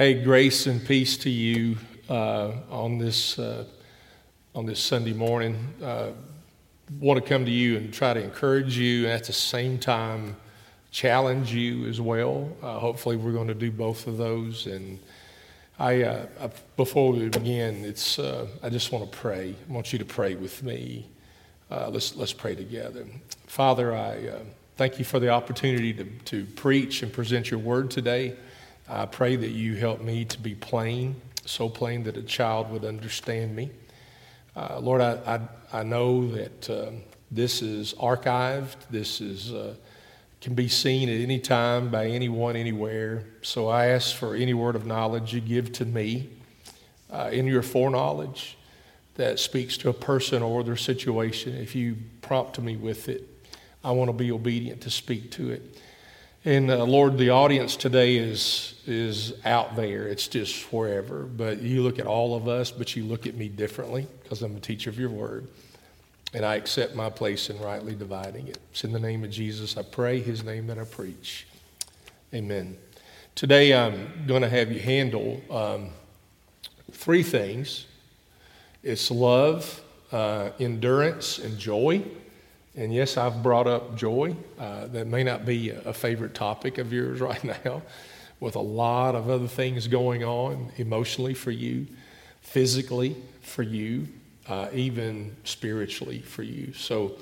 Hey, 0.00 0.14
grace 0.14 0.66
and 0.66 0.82
peace 0.82 1.18
to 1.18 1.28
you 1.28 1.76
uh, 2.08 2.52
on 2.70 2.96
this 2.96 3.38
uh, 3.38 3.66
on 4.54 4.64
this 4.64 4.80
Sunday 4.80 5.12
morning. 5.12 5.74
Uh, 5.82 6.12
want 6.98 7.22
to 7.22 7.28
come 7.28 7.44
to 7.44 7.50
you 7.50 7.76
and 7.76 7.92
try 7.92 8.14
to 8.14 8.24
encourage 8.24 8.78
you, 8.78 9.04
and 9.04 9.12
at 9.12 9.24
the 9.24 9.34
same 9.34 9.78
time 9.78 10.36
challenge 10.90 11.52
you 11.52 11.86
as 11.86 12.00
well. 12.00 12.50
Uh, 12.62 12.78
hopefully, 12.78 13.16
we're 13.16 13.32
going 13.32 13.48
to 13.48 13.54
do 13.54 13.70
both 13.70 14.06
of 14.06 14.16
those. 14.16 14.66
And 14.66 14.98
I, 15.78 16.04
uh, 16.04 16.48
before 16.78 17.12
we 17.12 17.28
begin, 17.28 17.84
it's 17.84 18.18
uh, 18.18 18.46
I 18.62 18.70
just 18.70 18.92
want 18.92 19.12
to 19.12 19.18
pray. 19.18 19.54
I 19.68 19.70
want 19.70 19.92
you 19.92 19.98
to 19.98 20.06
pray 20.06 20.34
with 20.34 20.62
me. 20.62 21.10
let's 21.68 22.16
let's 22.16 22.32
pray 22.32 22.54
together. 22.54 23.04
Father, 23.46 23.94
I 23.94 24.40
thank 24.78 24.98
you 24.98 25.04
for 25.04 25.20
the 25.20 25.28
opportunity 25.28 25.92
to 25.92 26.04
to 26.04 26.46
preach 26.56 27.02
and 27.02 27.12
present 27.12 27.50
your 27.50 27.60
word 27.60 27.90
today. 27.90 28.34
I 28.92 29.06
pray 29.06 29.36
that 29.36 29.50
you 29.50 29.76
help 29.76 30.00
me 30.00 30.24
to 30.24 30.40
be 30.40 30.56
plain, 30.56 31.14
so 31.44 31.68
plain 31.68 32.02
that 32.04 32.16
a 32.16 32.22
child 32.22 32.72
would 32.72 32.84
understand 32.84 33.54
me. 33.54 33.70
Uh, 34.56 34.80
Lord, 34.80 35.00
I, 35.00 35.38
I, 35.72 35.78
I, 35.78 35.82
know 35.84 36.26
that 36.32 36.68
uh, 36.68 36.90
this 37.30 37.62
is 37.62 37.94
archived. 37.94 38.74
This 38.90 39.20
is, 39.20 39.52
uh, 39.52 39.76
can 40.40 40.54
be 40.54 40.66
seen 40.66 41.08
at 41.08 41.20
any 41.20 41.38
time 41.38 41.88
by 41.88 42.06
anyone, 42.06 42.56
anywhere. 42.56 43.26
So 43.42 43.68
I 43.68 43.86
ask 43.86 44.16
for 44.16 44.34
any 44.34 44.54
word 44.54 44.74
of 44.74 44.86
knowledge 44.86 45.32
you 45.32 45.40
give 45.40 45.70
to 45.74 45.84
me 45.84 46.28
uh, 47.12 47.30
in 47.32 47.46
your 47.46 47.62
foreknowledge 47.62 48.58
that 49.14 49.38
speaks 49.38 49.76
to 49.76 49.88
a 49.88 49.94
person 49.94 50.42
or 50.42 50.64
their 50.64 50.76
situation. 50.76 51.54
If 51.54 51.76
you 51.76 51.96
prompt 52.22 52.58
me 52.58 52.76
with 52.76 53.08
it, 53.08 53.22
I 53.84 53.92
want 53.92 54.08
to 54.08 54.12
be 54.12 54.32
obedient 54.32 54.80
to 54.80 54.90
speak 54.90 55.30
to 55.32 55.52
it. 55.52 55.80
And 56.44 56.70
uh, 56.70 56.84
Lord, 56.84 57.18
the 57.18 57.30
audience 57.30 57.76
today 57.76 58.16
is 58.16 58.74
is 58.86 59.34
out 59.44 59.76
there. 59.76 60.08
It's 60.08 60.26
just 60.26 60.72
wherever. 60.72 61.24
But 61.24 61.60
you 61.60 61.82
look 61.82 61.98
at 61.98 62.06
all 62.06 62.34
of 62.34 62.48
us, 62.48 62.70
but 62.70 62.96
you 62.96 63.04
look 63.04 63.26
at 63.26 63.34
me 63.34 63.48
differently 63.48 64.06
because 64.22 64.40
I'm 64.40 64.56
a 64.56 64.60
teacher 64.60 64.88
of 64.88 64.98
your 64.98 65.10
word, 65.10 65.48
and 66.32 66.46
I 66.46 66.54
accept 66.54 66.94
my 66.94 67.10
place 67.10 67.50
in 67.50 67.60
rightly 67.60 67.94
dividing 67.94 68.48
it. 68.48 68.58
It's 68.70 68.84
in 68.84 68.92
the 68.92 68.98
name 68.98 69.22
of 69.22 69.30
Jesus 69.30 69.76
I 69.76 69.82
pray. 69.82 70.20
His 70.20 70.42
name 70.42 70.66
that 70.68 70.78
I 70.78 70.84
preach. 70.84 71.46
Amen. 72.32 72.78
Today 73.34 73.74
I'm 73.74 74.24
going 74.26 74.40
to 74.40 74.48
have 74.48 74.72
you 74.72 74.80
handle 74.80 75.42
um, 75.50 75.90
three 76.90 77.22
things. 77.22 77.86
It's 78.82 79.10
love, 79.10 79.82
uh, 80.10 80.52
endurance, 80.58 81.38
and 81.38 81.58
joy. 81.58 82.02
And 82.76 82.94
yes, 82.94 83.16
I've 83.16 83.42
brought 83.42 83.66
up 83.66 83.96
joy. 83.96 84.36
Uh, 84.58 84.86
that 84.88 85.08
may 85.08 85.24
not 85.24 85.44
be 85.44 85.70
a 85.70 85.92
favorite 85.92 86.34
topic 86.34 86.78
of 86.78 86.92
yours 86.92 87.20
right 87.20 87.42
now, 87.42 87.82
with 88.38 88.54
a 88.54 88.60
lot 88.60 89.14
of 89.14 89.28
other 89.28 89.48
things 89.48 89.88
going 89.88 90.22
on 90.22 90.70
emotionally 90.76 91.34
for 91.34 91.50
you, 91.50 91.86
physically 92.42 93.16
for 93.42 93.62
you, 93.62 94.06
uh, 94.46 94.68
even 94.72 95.36
spiritually 95.44 96.20
for 96.20 96.44
you. 96.44 96.72
So, 96.72 97.16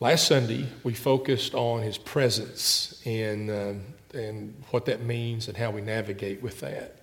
last 0.00 0.26
Sunday, 0.26 0.66
we 0.84 0.94
focused 0.94 1.54
on 1.54 1.82
his 1.82 1.98
presence 1.98 3.00
and, 3.04 3.50
uh, 3.50 3.74
and 4.14 4.54
what 4.70 4.86
that 4.86 5.02
means 5.02 5.48
and 5.48 5.56
how 5.56 5.70
we 5.70 5.82
navigate 5.82 6.42
with 6.42 6.60
that. 6.60 6.96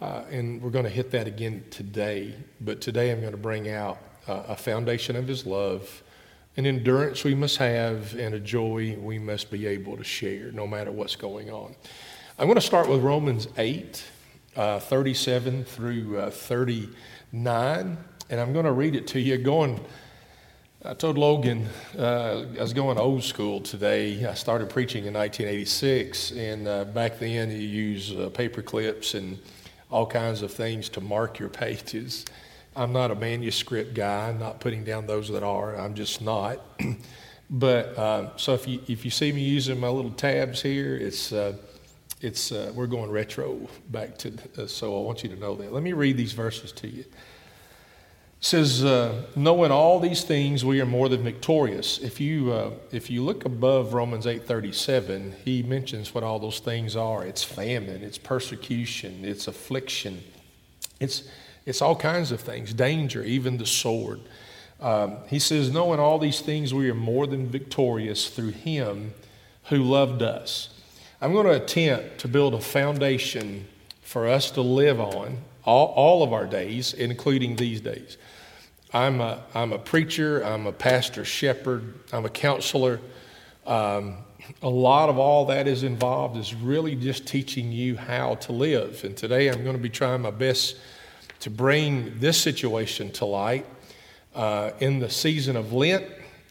Uh, 0.00 0.24
and 0.30 0.60
we're 0.60 0.70
going 0.70 0.84
to 0.84 0.90
hit 0.90 1.10
that 1.12 1.26
again 1.26 1.64
today. 1.70 2.34
But 2.60 2.80
today, 2.82 3.12
I'm 3.12 3.20
going 3.20 3.32
to 3.32 3.38
bring 3.38 3.70
out 3.70 3.98
uh, 4.28 4.42
a 4.48 4.56
foundation 4.56 5.16
of 5.16 5.26
his 5.26 5.46
love 5.46 6.02
an 6.56 6.66
endurance 6.66 7.24
we 7.24 7.34
must 7.34 7.56
have, 7.56 8.14
and 8.14 8.34
a 8.34 8.40
joy 8.40 8.96
we 9.00 9.18
must 9.18 9.50
be 9.50 9.66
able 9.66 9.96
to 9.96 10.04
share 10.04 10.52
no 10.52 10.66
matter 10.66 10.92
what's 10.92 11.16
going 11.16 11.50
on. 11.50 11.74
I'm 12.38 12.46
going 12.46 12.56
to 12.56 12.60
start 12.60 12.88
with 12.88 13.02
Romans 13.02 13.48
8, 13.56 14.04
uh, 14.56 14.78
37 14.78 15.64
through 15.64 16.18
uh, 16.18 16.30
39, 16.30 17.96
and 18.28 18.40
I'm 18.40 18.52
going 18.52 18.66
to 18.66 18.72
read 18.72 18.94
it 18.94 19.06
to 19.08 19.20
you. 19.20 19.38
Going, 19.38 19.80
I 20.84 20.92
told 20.92 21.16
Logan 21.16 21.68
uh, 21.98 22.44
I 22.58 22.60
was 22.60 22.74
going 22.74 22.98
old 22.98 23.24
school 23.24 23.60
today. 23.60 24.26
I 24.26 24.34
started 24.34 24.68
preaching 24.68 25.06
in 25.06 25.14
1986, 25.14 26.32
and 26.32 26.68
uh, 26.68 26.84
back 26.84 27.18
then 27.18 27.50
you 27.50 27.56
use 27.56 28.12
uh, 28.12 28.28
paper 28.28 28.60
clips 28.60 29.14
and 29.14 29.38
all 29.90 30.06
kinds 30.06 30.42
of 30.42 30.52
things 30.52 30.90
to 30.90 31.00
mark 31.00 31.38
your 31.38 31.48
pages. 31.50 32.26
I'm 32.74 32.92
not 32.92 33.10
a 33.10 33.14
manuscript 33.14 33.94
guy. 33.94 34.28
I'm 34.28 34.38
not 34.38 34.60
putting 34.60 34.84
down 34.84 35.06
those 35.06 35.28
that 35.28 35.42
are. 35.42 35.76
I'm 35.76 35.94
just 35.94 36.22
not. 36.22 36.60
but 37.50 37.98
uh, 37.98 38.36
so 38.36 38.54
if 38.54 38.66
you 38.66 38.80
if 38.88 39.04
you 39.04 39.10
see 39.10 39.32
me 39.32 39.42
using 39.42 39.78
my 39.78 39.88
little 39.88 40.10
tabs 40.10 40.62
here, 40.62 40.96
it's 40.96 41.32
uh, 41.32 41.56
it's 42.22 42.50
uh, 42.50 42.72
we're 42.74 42.86
going 42.86 43.10
retro 43.10 43.68
back 43.90 44.16
to. 44.18 44.32
Uh, 44.56 44.66
so 44.66 44.98
I 44.98 45.04
want 45.04 45.22
you 45.22 45.28
to 45.30 45.36
know 45.36 45.54
that. 45.56 45.72
Let 45.72 45.82
me 45.82 45.92
read 45.92 46.16
these 46.16 46.32
verses 46.32 46.72
to 46.72 46.88
you. 46.88 47.00
It 47.00 48.46
says, 48.46 48.84
uh, 48.84 49.26
knowing 49.36 49.70
all 49.70 50.00
these 50.00 50.24
things, 50.24 50.64
we 50.64 50.80
are 50.80 50.86
more 50.86 51.08
than 51.08 51.22
victorious. 51.22 51.98
If 51.98 52.20
you 52.20 52.52
uh, 52.52 52.70
if 52.90 53.10
you 53.10 53.22
look 53.22 53.44
above 53.44 53.92
Romans 53.92 54.26
eight 54.26 54.46
thirty 54.46 54.72
seven, 54.72 55.34
he 55.44 55.62
mentions 55.62 56.14
what 56.14 56.24
all 56.24 56.38
those 56.38 56.58
things 56.58 56.96
are. 56.96 57.22
It's 57.22 57.44
famine, 57.44 58.02
it's 58.02 58.18
persecution, 58.18 59.26
it's 59.26 59.46
affliction, 59.46 60.22
it's 61.00 61.28
it's 61.64 61.82
all 61.82 61.96
kinds 61.96 62.32
of 62.32 62.40
things, 62.40 62.74
danger, 62.74 63.22
even 63.22 63.56
the 63.56 63.66
sword. 63.66 64.20
Um, 64.80 65.18
he 65.28 65.38
says, 65.38 65.70
Knowing 65.70 66.00
all 66.00 66.18
these 66.18 66.40
things, 66.40 66.74
we 66.74 66.90
are 66.90 66.94
more 66.94 67.26
than 67.26 67.48
victorious 67.48 68.28
through 68.28 68.50
him 68.50 69.14
who 69.64 69.78
loved 69.78 70.22
us. 70.22 70.70
I'm 71.20 71.32
going 71.32 71.46
to 71.46 71.62
attempt 71.62 72.18
to 72.18 72.28
build 72.28 72.54
a 72.54 72.60
foundation 72.60 73.68
for 74.02 74.26
us 74.26 74.50
to 74.52 74.60
live 74.60 75.00
on 75.00 75.38
all, 75.64 75.86
all 75.86 76.22
of 76.24 76.32
our 76.32 76.46
days, 76.46 76.94
including 76.94 77.56
these 77.56 77.80
days. 77.80 78.18
I'm 78.92 79.20
a, 79.20 79.42
I'm 79.54 79.72
a 79.72 79.78
preacher, 79.78 80.42
I'm 80.42 80.66
a 80.66 80.72
pastor 80.72 81.24
shepherd, 81.24 81.94
I'm 82.12 82.26
a 82.26 82.28
counselor. 82.28 83.00
Um, 83.66 84.18
a 84.60 84.68
lot 84.68 85.08
of 85.08 85.18
all 85.18 85.46
that 85.46 85.68
is 85.68 85.84
involved 85.84 86.36
is 86.36 86.54
really 86.54 86.96
just 86.96 87.26
teaching 87.26 87.70
you 87.70 87.96
how 87.96 88.34
to 88.34 88.52
live. 88.52 89.04
And 89.04 89.16
today 89.16 89.48
I'm 89.48 89.62
going 89.62 89.76
to 89.76 89.82
be 89.82 89.88
trying 89.88 90.20
my 90.20 90.32
best 90.32 90.76
to 91.42 91.50
bring 91.50 92.20
this 92.20 92.40
situation 92.40 93.10
to 93.10 93.24
light 93.24 93.66
uh, 94.32 94.70
in 94.78 95.00
the 95.00 95.10
season 95.10 95.56
of 95.56 95.72
Lent 95.72 96.06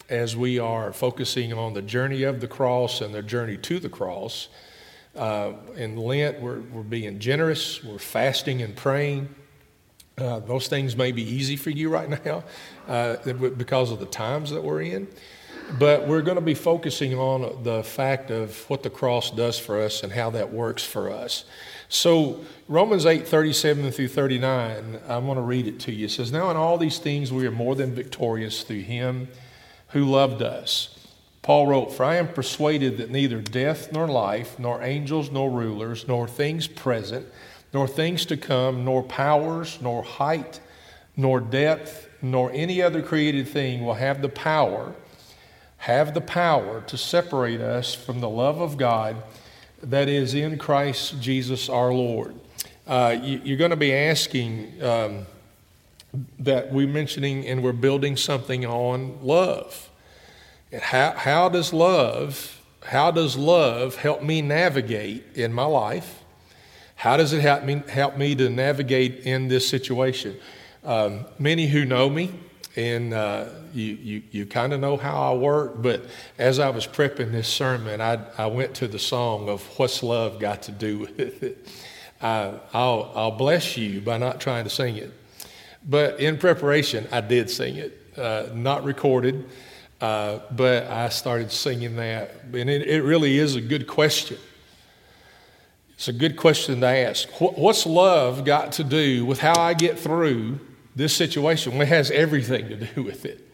as 0.10 0.36
we 0.36 0.60
are 0.60 0.92
focusing 0.92 1.54
on 1.54 1.74
the 1.74 1.82
journey 1.82 2.24
of 2.24 2.42
the 2.42 2.48
cross 2.48 3.00
and 3.00 3.16
the 3.16 3.24
journey 3.24 3.56
to 3.56 3.80
the 3.80 3.88
cross. 3.88 4.50
Uh, 5.16 5.54
in 5.78 5.96
Lent, 5.96 6.42
we're, 6.42 6.60
we're 6.60 6.84
being 6.84 7.20
generous, 7.20 7.82
we're 7.82 8.00
fasting 8.00 8.62
and 8.62 8.76
praying. 8.76 9.34
Uh, 10.18 10.40
those 10.40 10.68
things 10.68 10.98
may 10.98 11.14
be 11.14 11.24
easy 11.24 11.56
for 11.56 11.70
you 11.70 11.90
right 11.90 12.10
now 12.26 12.44
uh, 12.90 13.16
because 13.58 13.92
of 13.92 14.00
the 14.00 14.06
times 14.06 14.50
that 14.50 14.62
we're 14.62 14.82
in. 14.82 15.08
But 15.80 16.08
we're 16.08 16.22
going 16.22 16.36
to 16.36 16.42
be 16.42 16.54
focusing 16.54 17.16
on 17.16 17.64
the 17.64 17.84
fact 17.84 18.30
of 18.30 18.70
what 18.70 18.84
the 18.84 18.90
cross 18.90 19.32
does 19.32 19.58
for 19.58 19.82
us 19.82 20.04
and 20.04 20.12
how 20.12 20.30
that 20.32 20.52
works 20.52 20.84
for 20.84 21.10
us. 21.10 21.46
So 21.88 22.40
Romans 22.68 23.06
8, 23.06 23.28
37 23.28 23.92
through 23.92 24.08
39, 24.10 25.00
I 25.08 25.18
want 25.18 25.38
to 25.38 25.42
read 25.42 25.68
it 25.68 25.80
to 25.82 25.92
you. 25.92 26.06
It 26.06 26.12
says, 26.12 26.32
Now 26.32 26.50
in 26.52 26.58
all 26.58 26.78
these 26.78 27.00
things 27.00 27.32
we 27.32 27.46
are 27.48 27.52
more 27.52 27.76
than 27.76 27.94
victorious 27.94 28.64
through 28.64 28.82
him 28.82 29.28
who 29.90 30.06
loved 30.06 30.42
us. 30.42 30.98
Paul 31.42 31.68
wrote, 31.68 31.94
For 31.94 32.04
I 32.04 32.16
am 32.16 32.28
persuaded 32.28 32.98
that 32.98 33.10
neither 33.10 33.42
death 33.42 33.92
nor 33.92 34.08
life, 34.08 34.60
nor 34.60 34.82
angels 34.84 35.32
nor 35.32 35.50
rulers, 35.50 36.08
nor 36.08 36.28
things 36.28 36.68
present, 36.68 37.26
nor 37.74 37.88
things 37.88 38.26
to 38.28 38.38
come, 38.38 38.86
nor 38.86 39.04
powers, 39.04 39.80
nor 39.82 40.04
height, 40.04 40.60
nor 41.18 41.40
depth, 41.40 42.08
nor 42.22 42.52
any 42.52 42.82
other 42.82 43.02
created 43.02 43.48
thing 43.48 43.84
will 43.84 43.96
have 43.96 44.22
the 44.22 44.30
power, 44.30 44.94
have 45.82 46.14
the 46.14 46.22
power 46.22 46.82
to 46.82 46.96
separate 46.96 47.60
us 47.60 47.96
from 47.96 48.20
the 48.20 48.30
love 48.30 48.62
of 48.62 48.78
God 48.78 49.16
that 49.82 50.08
is 50.08 50.36
in 50.36 50.60
Christ 50.60 51.20
Jesus 51.20 51.70
our 51.70 51.92
Lord. 51.92 52.36
Uh, 52.86 53.18
you, 53.20 53.56
are 53.56 53.58
going 53.58 53.72
to 53.72 53.76
be 53.76 53.92
asking 53.92 54.80
um, 54.84 55.26
that 56.38 56.72
we're 56.72 56.88
mentioning 56.88 57.48
and 57.48 57.64
we're 57.64 57.74
building 57.74 58.16
something 58.16 58.64
on 58.64 59.26
love. 59.26 59.90
And 60.72 60.84
how, 60.84 61.14
how 61.14 61.50
does 61.50 61.74
love, 61.74 62.62
how 62.84 63.10
does 63.10 63.36
love 63.36 63.96
help 63.96 64.22
me 64.22 64.44
navigate 64.44 65.26
in 65.34 65.52
my 65.52 65.66
life? 65.66 66.22
How 66.94 67.18
does 67.18 67.34
it 67.34 67.42
help 67.42 67.64
me, 67.64 67.82
help 67.90 68.18
me 68.18 68.36
to 68.36 68.52
navigate 68.52 69.26
in 69.26 69.48
this 69.48 69.68
situation? 69.68 70.38
Um, 70.84 71.26
many 71.40 71.66
who 71.66 71.86
know 71.86 72.08
me, 72.08 72.32
and 72.76 73.14
uh, 73.14 73.46
you, 73.74 73.86
you, 73.94 74.24
you 74.32 74.46
kind 74.46 74.74
of 74.74 74.80
know 74.80 74.98
how 74.98 75.34
I 75.34 75.36
work. 75.36 75.82
But 75.82 76.06
as 76.38 76.60
I 76.60 76.70
was 76.70 76.88
prepping 76.88 77.32
this 77.32 77.48
sermon, 77.48 78.02
I, 78.02 78.20
I 78.38 78.48
went 78.48 78.76
to 78.76 78.88
the 78.88 79.00
song 79.00 79.50
of 79.50 79.62
What's 79.78 80.02
Love 80.04 80.40
Got 80.40 80.64
to 80.64 80.72
Do 80.72 81.00
with 81.18 81.44
It. 81.44 81.68
I, 82.22 82.54
I'll, 82.74 83.12
I'll 83.16 83.32
bless 83.32 83.78
you 83.78 84.00
by 84.02 84.18
not 84.18 84.40
trying 84.40 84.64
to 84.64 84.70
sing 84.70 84.98
it. 84.98 85.12
But 85.88 86.20
in 86.20 86.38
preparation, 86.38 87.08
I 87.12 87.22
did 87.22 87.50
sing 87.50 87.76
it, 87.76 88.00
uh, 88.16 88.48
not 88.54 88.84
recorded, 88.84 89.50
uh, 90.00 90.40
but 90.52 90.86
I 90.88 91.10
started 91.10 91.52
singing 91.52 91.96
that. 91.96 92.36
And 92.54 92.70
it, 92.70 92.88
it 92.88 93.02
really 93.02 93.40
is 93.40 93.56
a 93.56 93.62
good 93.62 93.88
question. 93.88 94.38
It's 95.96 96.08
a 96.08 96.14
good 96.14 96.38
question 96.38 96.82
to 96.82 96.88
ask. 96.88 97.28
What's 97.40 97.86
love 97.86 98.46
got 98.46 98.74
to 98.74 98.84
do 98.84 99.26
with 99.26 99.40
how 99.40 99.60
I 99.60 99.74
get 99.74 100.00
through 100.00 100.60
this 100.96 101.16
situation? 101.16 101.74
Has 101.74 102.12
everything 102.12 102.70
to 102.70 102.76
do 102.76 103.04
with 103.04 103.26
it. 103.26 103.48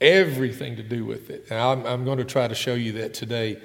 Everything 0.00 0.76
to 0.76 0.82
do 0.82 1.04
with 1.04 1.30
it. 1.30 1.46
And 1.50 1.58
I'm, 1.58 1.86
I'm 1.86 2.04
going 2.04 2.18
to 2.18 2.24
try 2.24 2.48
to 2.48 2.54
show 2.54 2.74
you 2.74 2.92
that 2.92 3.14
today. 3.14 3.60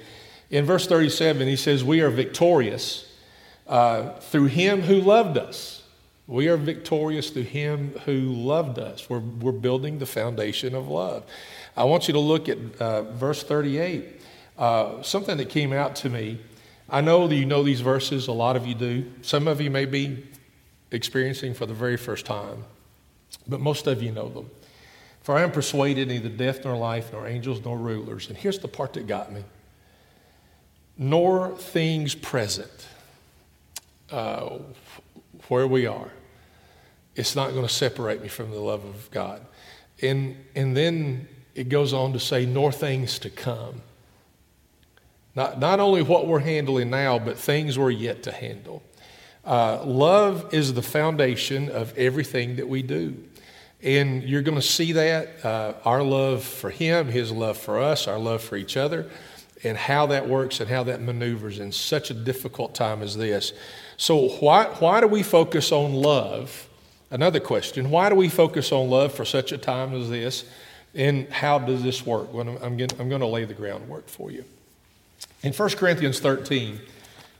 In 0.50 0.64
verse 0.64 0.86
37, 0.86 1.46
he 1.46 1.56
says, 1.56 1.84
We 1.84 2.00
are 2.00 2.10
victorious 2.10 3.12
uh, 3.66 4.14
through 4.20 4.46
him 4.46 4.82
who 4.82 5.00
loved 5.00 5.38
us. 5.38 5.82
We 6.26 6.48
are 6.48 6.56
victorious 6.56 7.30
through 7.30 7.42
him 7.42 7.92
who 8.04 8.20
loved 8.20 8.78
us. 8.78 9.10
We're, 9.10 9.18
we're 9.18 9.52
building 9.52 9.98
the 9.98 10.06
foundation 10.06 10.74
of 10.74 10.88
love. 10.88 11.24
I 11.76 11.84
want 11.84 12.08
you 12.08 12.14
to 12.14 12.20
look 12.20 12.48
at 12.48 12.58
uh, 12.80 13.02
verse 13.02 13.42
38. 13.42 14.20
Uh, 14.56 15.02
something 15.02 15.36
that 15.38 15.48
came 15.48 15.72
out 15.72 15.96
to 15.96 16.08
me 16.08 16.38
I 16.92 17.00
know 17.00 17.28
that 17.28 17.34
you 17.34 17.46
know 17.46 17.62
these 17.62 17.80
verses, 17.80 18.26
a 18.26 18.32
lot 18.32 18.56
of 18.56 18.66
you 18.66 18.74
do. 18.74 19.08
Some 19.22 19.46
of 19.46 19.60
you 19.60 19.70
may 19.70 19.84
be 19.84 20.26
experiencing 20.90 21.54
for 21.54 21.66
the 21.66 21.74
very 21.74 21.96
first 21.96 22.26
time, 22.26 22.64
but 23.46 23.60
most 23.60 23.86
of 23.86 24.02
you 24.02 24.12
know 24.12 24.28
them. 24.28 24.50
For 25.22 25.36
I 25.36 25.42
am 25.42 25.52
persuaded 25.52 26.08
neither 26.08 26.28
death 26.28 26.64
nor 26.64 26.76
life, 26.76 27.12
nor 27.12 27.26
angels 27.26 27.64
nor 27.64 27.76
rulers. 27.76 28.28
And 28.28 28.36
here's 28.36 28.58
the 28.58 28.68
part 28.68 28.94
that 28.94 29.06
got 29.06 29.32
me 29.32 29.44
nor 31.00 31.56
things 31.56 32.14
present, 32.14 32.86
uh, 34.10 34.58
where 35.48 35.66
we 35.66 35.86
are. 35.86 36.10
It's 37.16 37.34
not 37.34 37.52
going 37.52 37.66
to 37.66 37.72
separate 37.72 38.20
me 38.20 38.28
from 38.28 38.50
the 38.50 38.60
love 38.60 38.84
of 38.84 39.10
God. 39.10 39.40
And, 40.02 40.36
and 40.54 40.76
then 40.76 41.26
it 41.54 41.70
goes 41.70 41.94
on 41.94 42.12
to 42.12 42.20
say, 42.20 42.44
nor 42.44 42.70
things 42.70 43.18
to 43.20 43.30
come. 43.30 43.80
Not, 45.34 45.58
not 45.58 45.80
only 45.80 46.02
what 46.02 46.26
we're 46.26 46.40
handling 46.40 46.90
now, 46.90 47.18
but 47.18 47.38
things 47.38 47.78
we're 47.78 47.90
yet 47.90 48.22
to 48.24 48.32
handle. 48.32 48.82
Uh, 49.44 49.82
love 49.84 50.52
is 50.52 50.74
the 50.74 50.82
foundation 50.82 51.70
of 51.70 51.96
everything 51.96 52.56
that 52.56 52.68
we 52.68 52.82
do. 52.82 53.16
And 53.82 54.22
you're 54.22 54.42
going 54.42 54.58
to 54.58 54.62
see 54.62 54.92
that 54.92 55.44
uh, 55.44 55.74
our 55.84 56.02
love 56.02 56.44
for 56.44 56.70
Him, 56.70 57.08
His 57.08 57.32
love 57.32 57.56
for 57.56 57.78
us, 57.78 58.06
our 58.06 58.18
love 58.18 58.42
for 58.42 58.56
each 58.56 58.76
other, 58.76 59.10
and 59.64 59.76
how 59.76 60.06
that 60.06 60.28
works 60.28 60.60
and 60.60 60.68
how 60.68 60.82
that 60.84 61.00
maneuvers 61.00 61.58
in 61.58 61.72
such 61.72 62.10
a 62.10 62.14
difficult 62.14 62.74
time 62.74 63.02
as 63.02 63.16
this. 63.16 63.52
So, 63.96 64.28
why, 64.28 64.64
why 64.64 65.00
do 65.00 65.06
we 65.06 65.22
focus 65.22 65.72
on 65.72 65.94
love? 65.94 66.68
Another 67.10 67.40
question 67.40 67.90
why 67.90 68.08
do 68.08 68.14
we 68.14 68.28
focus 68.28 68.70
on 68.72 68.88
love 68.88 69.12
for 69.12 69.24
such 69.24 69.52
a 69.52 69.58
time 69.58 69.94
as 69.94 70.08
this? 70.10 70.44
And 70.94 71.28
how 71.28 71.58
does 71.58 71.82
this 71.82 72.04
work? 72.04 72.32
Well, 72.32 72.48
I'm, 72.48 72.56
I'm, 72.62 72.86
I'm 72.98 73.08
going 73.08 73.20
to 73.20 73.26
lay 73.26 73.44
the 73.44 73.54
groundwork 73.54 74.08
for 74.08 74.30
you. 74.30 74.44
In 75.42 75.52
1 75.52 75.70
Corinthians 75.70 76.18
13, 76.20 76.80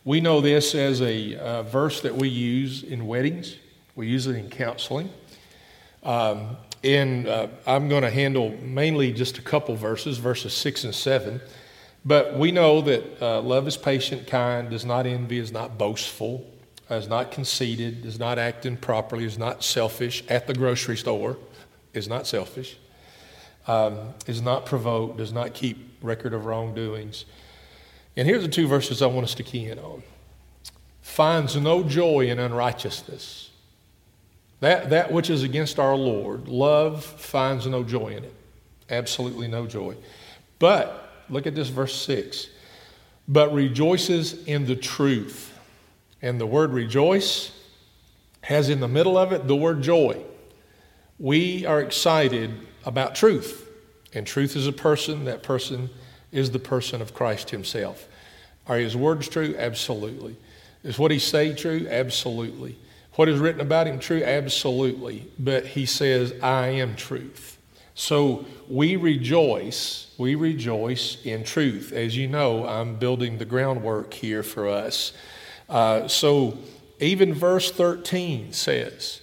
we 0.04 0.20
know 0.20 0.40
this 0.40 0.74
as 0.74 1.02
a 1.02 1.36
uh, 1.36 1.62
verse 1.64 2.00
that 2.00 2.14
we 2.14 2.28
use 2.28 2.82
in 2.82 3.06
weddings, 3.06 3.56
we 3.94 4.06
use 4.06 4.26
it 4.26 4.36
in 4.36 4.48
counseling. 4.48 5.10
Um, 6.02 6.56
and 6.82 7.28
uh, 7.28 7.48
I'm 7.66 7.88
going 7.88 8.02
to 8.02 8.10
handle 8.10 8.56
mainly 8.62 9.12
just 9.12 9.36
a 9.36 9.42
couple 9.42 9.76
verses, 9.76 10.16
verses 10.16 10.54
6 10.54 10.84
and 10.84 10.94
7. 10.94 11.40
But 12.04 12.38
we 12.38 12.50
know 12.50 12.80
that 12.80 13.22
uh, 13.22 13.42
love 13.42 13.68
is 13.68 13.76
patient, 13.76 14.26
kind, 14.26 14.70
does 14.70 14.86
not 14.86 15.06
envy, 15.06 15.38
is 15.38 15.52
not 15.52 15.76
boastful, 15.76 16.50
is 16.88 17.08
not 17.08 17.30
conceited, 17.30 18.02
does 18.02 18.18
not 18.18 18.38
act 18.38 18.64
improperly, 18.64 19.24
is 19.24 19.36
not 19.36 19.62
selfish 19.62 20.24
at 20.28 20.46
the 20.46 20.54
grocery 20.54 20.96
store, 20.96 21.36
is 21.92 22.08
not 22.08 22.26
selfish, 22.26 22.78
um, 23.66 24.14
is 24.26 24.40
not 24.40 24.64
provoked, 24.64 25.18
does 25.18 25.32
not 25.32 25.52
keep 25.52 25.98
record 26.00 26.32
of 26.32 26.46
wrongdoings 26.46 27.26
and 28.16 28.26
here's 28.26 28.42
the 28.42 28.48
two 28.48 28.66
verses 28.66 29.02
I 29.02 29.06
want 29.06 29.24
us 29.24 29.34
to 29.34 29.42
key 29.42 29.68
in 29.68 29.78
on 29.78 30.02
finds 31.02 31.56
no 31.56 31.82
joy 31.82 32.28
in 32.28 32.38
unrighteousness. 32.38 33.50
That, 34.60 34.90
that 34.90 35.10
which 35.10 35.28
is 35.28 35.42
against 35.42 35.78
our 35.78 35.96
Lord, 35.96 36.46
love 36.46 37.04
finds 37.04 37.66
no 37.66 37.82
joy 37.82 38.08
in 38.08 38.24
it. 38.24 38.34
Absolutely 38.90 39.48
no 39.48 39.66
joy. 39.66 39.96
But, 40.58 41.24
look 41.28 41.46
at 41.46 41.54
this 41.54 41.68
verse 41.68 41.94
6 41.94 42.48
but 43.30 43.54
rejoices 43.54 44.44
in 44.44 44.66
the 44.66 44.74
truth. 44.74 45.56
And 46.20 46.38
the 46.38 46.46
word 46.46 46.72
rejoice 46.72 47.52
has 48.42 48.68
in 48.68 48.80
the 48.80 48.88
middle 48.88 49.16
of 49.16 49.32
it 49.32 49.46
the 49.46 49.54
word 49.54 49.82
joy. 49.82 50.20
We 51.18 51.64
are 51.64 51.80
excited 51.80 52.50
about 52.84 53.14
truth. 53.14 53.68
And 54.12 54.26
truth 54.26 54.56
is 54.56 54.66
a 54.66 54.72
person, 54.72 55.26
that 55.26 55.44
person 55.44 55.90
is 56.32 56.50
the 56.50 56.58
person 56.58 57.02
of 57.02 57.14
Christ 57.14 57.50
himself. 57.50 58.08
Are 58.66 58.78
his 58.78 58.96
words 58.96 59.28
true? 59.28 59.54
Absolutely. 59.58 60.36
Is 60.82 60.98
what 60.98 61.10
he 61.10 61.18
say 61.18 61.54
true? 61.54 61.86
Absolutely. 61.90 62.78
What 63.16 63.28
is 63.28 63.38
written 63.38 63.60
about 63.60 63.86
him 63.86 63.98
true? 63.98 64.22
Absolutely. 64.22 65.26
But 65.38 65.66
he 65.66 65.86
says, 65.86 66.32
I 66.42 66.68
am 66.68 66.96
truth. 66.96 67.58
So 67.94 68.46
we 68.68 68.96
rejoice, 68.96 70.14
we 70.16 70.34
rejoice 70.34 71.18
in 71.24 71.44
truth. 71.44 71.92
As 71.92 72.16
you 72.16 72.28
know, 72.28 72.66
I'm 72.66 72.96
building 72.96 73.38
the 73.38 73.44
groundwork 73.44 74.14
here 74.14 74.42
for 74.42 74.68
us. 74.68 75.12
Uh, 75.68 76.08
so 76.08 76.56
even 76.98 77.34
verse 77.34 77.70
13 77.70 78.52
says, 78.52 79.20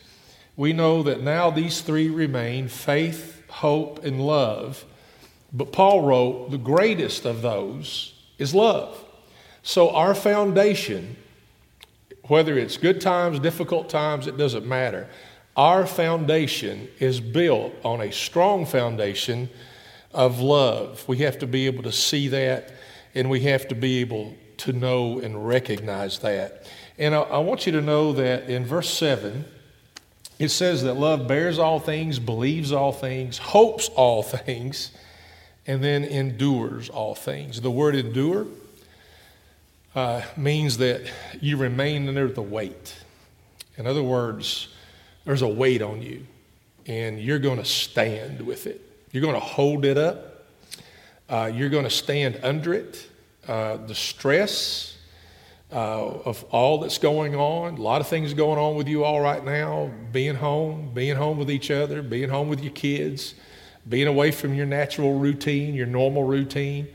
we 0.55 0.73
know 0.73 1.03
that 1.03 1.21
now 1.21 1.49
these 1.49 1.81
three 1.81 2.09
remain 2.09 2.67
faith, 2.67 3.43
hope, 3.47 4.03
and 4.03 4.19
love. 4.19 4.85
But 5.57 5.71
Paul 5.71 6.03
wrote, 6.03 6.51
the 6.51 6.59
greatest 6.59 7.25
of 7.25 7.41
those 7.41 8.13
is 8.37 8.53
love. 8.53 9.03
So 9.63 9.89
our 9.89 10.13
foundation, 10.13 11.17
whether 12.27 12.59
it's 12.59 12.77
good 12.77 13.01
times, 13.01 13.39
difficult 13.39 13.89
times, 13.89 14.27
it 14.27 14.37
doesn't 14.37 14.67
matter. 14.67 15.09
Our 15.55 15.87
foundation 15.87 16.87
is 16.99 17.19
built 17.19 17.73
on 17.83 18.01
a 18.01 18.11
strong 18.11 18.67
foundation 18.67 19.49
of 20.13 20.39
love. 20.39 21.03
We 21.07 21.17
have 21.17 21.39
to 21.39 21.47
be 21.47 21.65
able 21.65 21.81
to 21.83 21.91
see 21.91 22.27
that 22.27 22.71
and 23.15 23.27
we 23.27 23.39
have 23.41 23.67
to 23.69 23.75
be 23.75 23.97
able 24.01 24.35
to 24.57 24.73
know 24.73 25.17
and 25.19 25.47
recognize 25.47 26.19
that. 26.19 26.67
And 26.99 27.15
I, 27.15 27.21
I 27.21 27.37
want 27.39 27.65
you 27.65 27.71
to 27.71 27.81
know 27.81 28.13
that 28.13 28.47
in 28.47 28.63
verse 28.63 28.91
7, 28.91 29.43
it 30.37 30.49
says 30.49 30.83
that 30.83 30.93
love 30.93 31.27
bears 31.27 31.57
all 31.57 31.79
things, 31.79 32.19
believes 32.19 32.71
all 32.71 32.91
things, 32.91 33.39
hopes 33.39 33.89
all 33.89 34.21
things 34.23 34.91
and 35.67 35.83
then 35.83 36.05
endures 36.05 36.89
all 36.89 37.13
things. 37.13 37.59
The 37.59 37.69
word 37.69 37.93
endure 37.93 38.47
uh, 39.93 40.21
means 40.37 40.77
that 40.77 41.11
you 41.41 41.57
remain 41.57 42.07
under 42.07 42.29
the 42.29 42.41
weight. 42.41 42.95
In 43.77 43.85
other 43.85 44.01
words, 44.01 44.69
there's 45.25 45.41
a 45.41 45.47
weight 45.47 45.81
on 45.81 46.01
you, 46.01 46.25
and 46.87 47.19
you're 47.19 47.39
going 47.39 47.57
to 47.57 47.65
stand 47.65 48.41
with 48.41 48.65
it. 48.65 48.81
You're 49.11 49.21
going 49.21 49.35
to 49.35 49.39
hold 49.41 49.83
it 49.83 49.97
up. 49.97 50.45
Uh, 51.29 51.51
you're 51.53 51.69
going 51.69 51.83
to 51.83 51.89
stand 51.89 52.39
under 52.41 52.73
it. 52.73 53.05
Uh, 53.45 53.77
the 53.77 53.95
stress 53.95 54.97
uh, 55.71 55.75
of 55.75 56.45
all 56.45 56.79
that's 56.79 56.97
going 56.97 57.35
on, 57.35 57.77
a 57.77 57.81
lot 57.81 57.99
of 57.99 58.07
things 58.07 58.33
going 58.33 58.57
on 58.57 58.75
with 58.75 58.87
you 58.87 59.03
all 59.03 59.19
right 59.19 59.43
now, 59.43 59.91
being 60.13 60.35
home, 60.35 60.91
being 60.93 61.17
home 61.17 61.37
with 61.37 61.51
each 61.51 61.69
other, 61.69 62.01
being 62.01 62.29
home 62.29 62.47
with 62.47 62.63
your 62.63 62.71
kids 62.71 63.33
being 63.87 64.07
away 64.07 64.31
from 64.31 64.53
your 64.53 64.65
natural 64.65 65.17
routine, 65.17 65.73
your 65.73 65.85
normal 65.85 66.23
routine, 66.23 66.87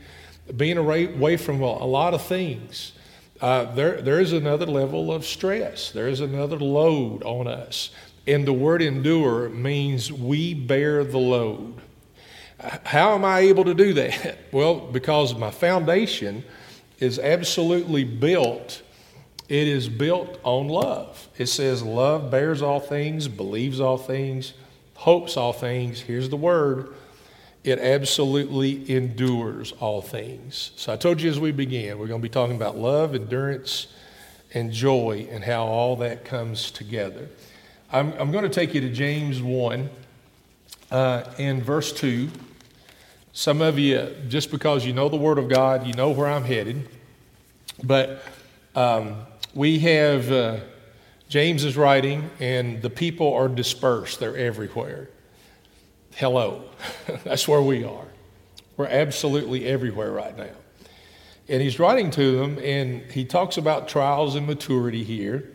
being 0.55 0.77
away 0.77 1.37
from 1.37 1.61
a 1.61 1.85
lot 1.85 2.13
of 2.13 2.21
things. 2.21 2.93
Uh, 3.41 3.73
there, 3.73 4.01
there 4.01 4.19
is 4.19 4.31
another 4.31 4.65
level 4.65 5.11
of 5.11 5.25
stress. 5.25 5.91
There 5.91 6.07
is 6.07 6.21
another 6.21 6.57
load 6.57 7.23
on 7.23 7.47
us. 7.47 7.91
And 8.25 8.47
the 8.47 8.53
word 8.53 8.81
endure 8.81 9.49
means 9.49 10.11
we 10.11 10.53
bear 10.53 11.03
the 11.03 11.17
load. 11.17 11.81
How 12.85 13.15
am 13.15 13.25
I 13.25 13.39
able 13.39 13.65
to 13.65 13.73
do 13.73 13.93
that? 13.93 14.39
Well, 14.53 14.75
because 14.79 15.35
my 15.35 15.49
foundation 15.49 16.43
is 16.99 17.17
absolutely 17.17 18.03
built. 18.03 18.83
It 19.49 19.67
is 19.67 19.89
built 19.89 20.39
on 20.43 20.67
love. 20.67 21.27
It 21.37 21.47
says, 21.47 21.81
Love 21.81 22.29
bears 22.29 22.61
all 22.61 22.79
things, 22.79 23.27
believes 23.27 23.79
all 23.81 23.97
things, 23.97 24.53
hopes 25.03 25.35
all 25.35 25.51
things. 25.51 25.99
Here's 25.99 26.29
the 26.29 26.37
word 26.37 26.95
it 27.65 27.77
absolutely 27.77 28.89
endures 28.89 29.73
all 29.73 30.01
things. 30.01 30.71
So 30.77 30.93
I 30.93 30.95
told 30.95 31.21
you 31.21 31.29
as 31.29 31.41
we 31.41 31.51
began, 31.51 31.99
we're 31.99 32.07
going 32.07 32.21
to 32.21 32.23
be 32.23 32.31
talking 32.31 32.55
about 32.55 32.77
love, 32.77 33.13
endurance, 33.13 33.87
and 34.53 34.71
joy, 34.71 35.27
and 35.29 35.43
how 35.43 35.65
all 35.65 35.97
that 35.97 36.23
comes 36.23 36.71
together. 36.71 37.27
I'm, 37.91 38.13
I'm 38.13 38.31
going 38.31 38.45
to 38.45 38.49
take 38.49 38.73
you 38.73 38.79
to 38.79 38.89
James 38.89 39.41
1 39.41 39.89
uh, 40.91 41.23
and 41.37 41.61
verse 41.61 41.91
2. 41.91 42.29
Some 43.33 43.61
of 43.61 43.77
you, 43.77 44.09
just 44.29 44.51
because 44.51 44.85
you 44.85 44.93
know 44.93 45.09
the 45.09 45.17
Word 45.17 45.37
of 45.37 45.49
God, 45.49 45.85
you 45.85 45.93
know 45.93 46.11
where 46.11 46.27
I'm 46.29 46.45
headed. 46.45 46.87
But 47.83 48.23
um, 48.73 49.17
we 49.53 49.79
have. 49.79 50.31
Uh, 50.31 50.59
James 51.33 51.63
is 51.63 51.75
writing, 51.75 52.29
and 52.39 52.79
the 52.83 52.91
people 52.91 53.33
are 53.33 53.47
dispersed. 53.47 54.19
They're 54.19 54.37
everywhere. 54.37 55.09
Hello. 56.13 56.65
That's 57.23 57.47
where 57.47 57.59
we 57.59 57.83
are. 57.83 58.05
We're 58.77 58.85
absolutely 58.85 59.65
everywhere 59.65 60.11
right 60.11 60.37
now. 60.37 60.51
And 61.49 61.59
he's 61.59 61.79
writing 61.79 62.11
to 62.11 62.37
them, 62.37 62.59
and 62.59 63.01
he 63.11 63.25
talks 63.25 63.57
about 63.57 63.87
trials 63.87 64.35
and 64.35 64.45
maturity 64.45 65.03
here. 65.03 65.49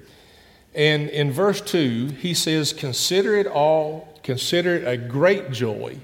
And 0.75 1.11
in 1.11 1.31
verse 1.31 1.61
2, 1.61 2.09
he 2.09 2.35
says, 2.35 2.73
Consider 2.73 3.37
it 3.37 3.47
all, 3.47 4.19
consider 4.25 4.75
it 4.75 4.85
a 4.85 4.97
great 4.97 5.53
joy. 5.53 5.99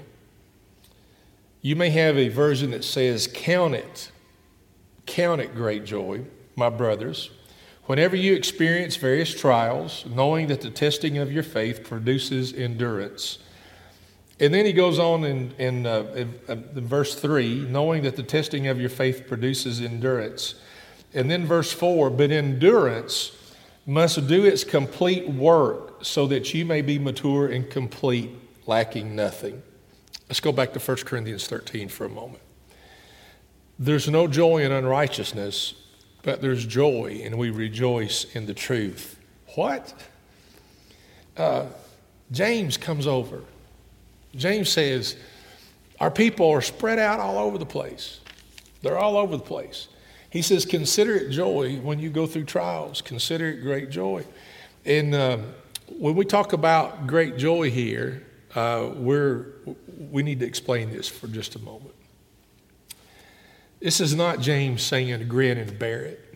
You 1.61 1.75
may 1.75 1.89
have 1.89 2.17
a 2.17 2.29
version 2.29 2.71
that 2.71 2.85
says, 2.85 3.27
Count 3.27 3.75
it, 3.75 4.09
count 5.05 5.41
it 5.41 5.53
great 5.53 5.83
joy, 5.83 6.21
my 6.55 6.69
brothers, 6.69 7.29
whenever 7.85 8.15
you 8.15 8.33
experience 8.33 8.95
various 8.95 9.33
trials, 9.33 10.05
knowing 10.07 10.47
that 10.47 10.61
the 10.61 10.69
testing 10.69 11.17
of 11.17 11.31
your 11.31 11.43
faith 11.43 11.83
produces 11.83 12.53
endurance. 12.53 13.39
And 14.39 14.53
then 14.53 14.65
he 14.65 14.73
goes 14.73 14.99
on 14.99 15.23
in, 15.23 15.53
in, 15.57 15.85
uh, 15.85 16.01
in, 16.15 16.39
uh, 16.49 16.53
in, 16.75 16.87
verse 16.87 17.15
3 17.15 17.67
knowing 17.69 18.03
that 18.03 18.15
the 18.15 18.23
testing 18.23 18.67
of 18.67 18.79
your 18.79 18.89
faith 18.89 19.27
produces 19.27 19.79
endurance. 19.79 20.55
And 21.13 21.31
then 21.31 21.45
verse 21.45 21.71
4 21.71 22.09
but 22.09 22.31
endurance 22.31 23.31
must 23.85 24.27
do 24.27 24.43
its 24.43 24.63
complete 24.63 25.29
work 25.29 26.03
so 26.03 26.27
that 26.27 26.53
you 26.53 26.65
may 26.65 26.81
be 26.81 26.99
mature 26.99 27.47
and 27.47 27.69
complete, 27.69 28.31
lacking 28.65 29.15
nothing. 29.15 29.61
Let's 30.27 30.39
go 30.39 30.51
back 30.51 30.73
to 30.73 30.79
1 30.79 30.97
Corinthians 31.05 31.47
13 31.47 31.87
for 31.87 32.05
a 32.05 32.09
moment. 32.09 32.41
There's 33.77 34.09
no 34.09 34.27
joy 34.27 34.63
in 34.63 34.71
unrighteousness, 34.71 35.75
but 36.25 36.41
there's 36.41 36.65
joy, 36.65 37.21
and 37.23 37.37
we 37.37 37.51
rejoice 37.51 38.25
in 38.35 38.45
the 38.45 38.53
truth. 38.53 39.17
What? 39.55 39.93
Uh, 41.37 41.67
James 42.31 42.75
comes 42.75 43.07
over 43.07 43.41
James 44.35 44.69
says, 44.69 45.15
Our 45.99 46.11
people 46.11 46.49
are 46.49 46.61
spread 46.61 46.99
out 46.99 47.19
all 47.19 47.37
over 47.37 47.57
the 47.57 47.65
place. 47.65 48.19
They're 48.81 48.97
all 48.97 49.17
over 49.17 49.37
the 49.37 49.43
place. 49.43 49.87
He 50.29 50.41
says, 50.41 50.65
Consider 50.65 51.15
it 51.15 51.29
joy 51.29 51.77
when 51.77 51.99
you 51.99 52.09
go 52.09 52.27
through 52.27 52.45
trials, 52.45 53.01
consider 53.01 53.49
it 53.49 53.61
great 53.61 53.89
joy. 53.89 54.25
And 54.85 55.15
uh, 55.15 55.37
when 55.97 56.15
we 56.15 56.25
talk 56.25 56.53
about 56.53 57.07
great 57.07 57.37
joy 57.37 57.71
here, 57.71 58.23
uh, 58.53 58.91
we're, 58.95 59.47
we 60.11 60.21
need 60.21 60.39
to 60.41 60.45
explain 60.45 60.89
this 60.89 61.07
for 61.07 61.27
just 61.27 61.55
a 61.55 61.59
moment. 61.59 61.94
This 63.85 64.01
is 64.01 64.15
not 64.15 64.39
James 64.39 64.81
saying 64.81 65.27
grin 65.27 65.59
and 65.59 65.77
bear 65.77 66.01
it. 66.01 66.33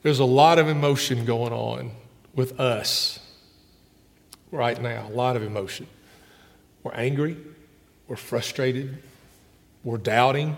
There's 0.00 0.20
a 0.20 0.24
lot 0.24 0.58
of 0.58 0.68
emotion 0.68 1.26
going 1.26 1.52
on 1.52 1.90
with 2.34 2.58
us 2.58 3.18
right 4.50 4.80
now, 4.80 5.06
a 5.06 5.12
lot 5.12 5.36
of 5.36 5.42
emotion. 5.42 5.86
We're 6.82 6.94
angry. 6.94 7.36
We're 8.08 8.16
frustrated. 8.16 9.02
We're 9.84 9.98
doubting. 9.98 10.56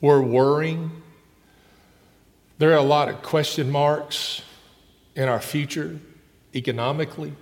We're 0.00 0.22
worrying. 0.22 1.02
There 2.56 2.72
are 2.72 2.78
a 2.78 2.82
lot 2.82 3.10
of 3.10 3.20
question 3.20 3.70
marks 3.70 4.40
in 5.14 5.28
our 5.28 5.42
future 5.42 5.98
economically. 6.54 7.34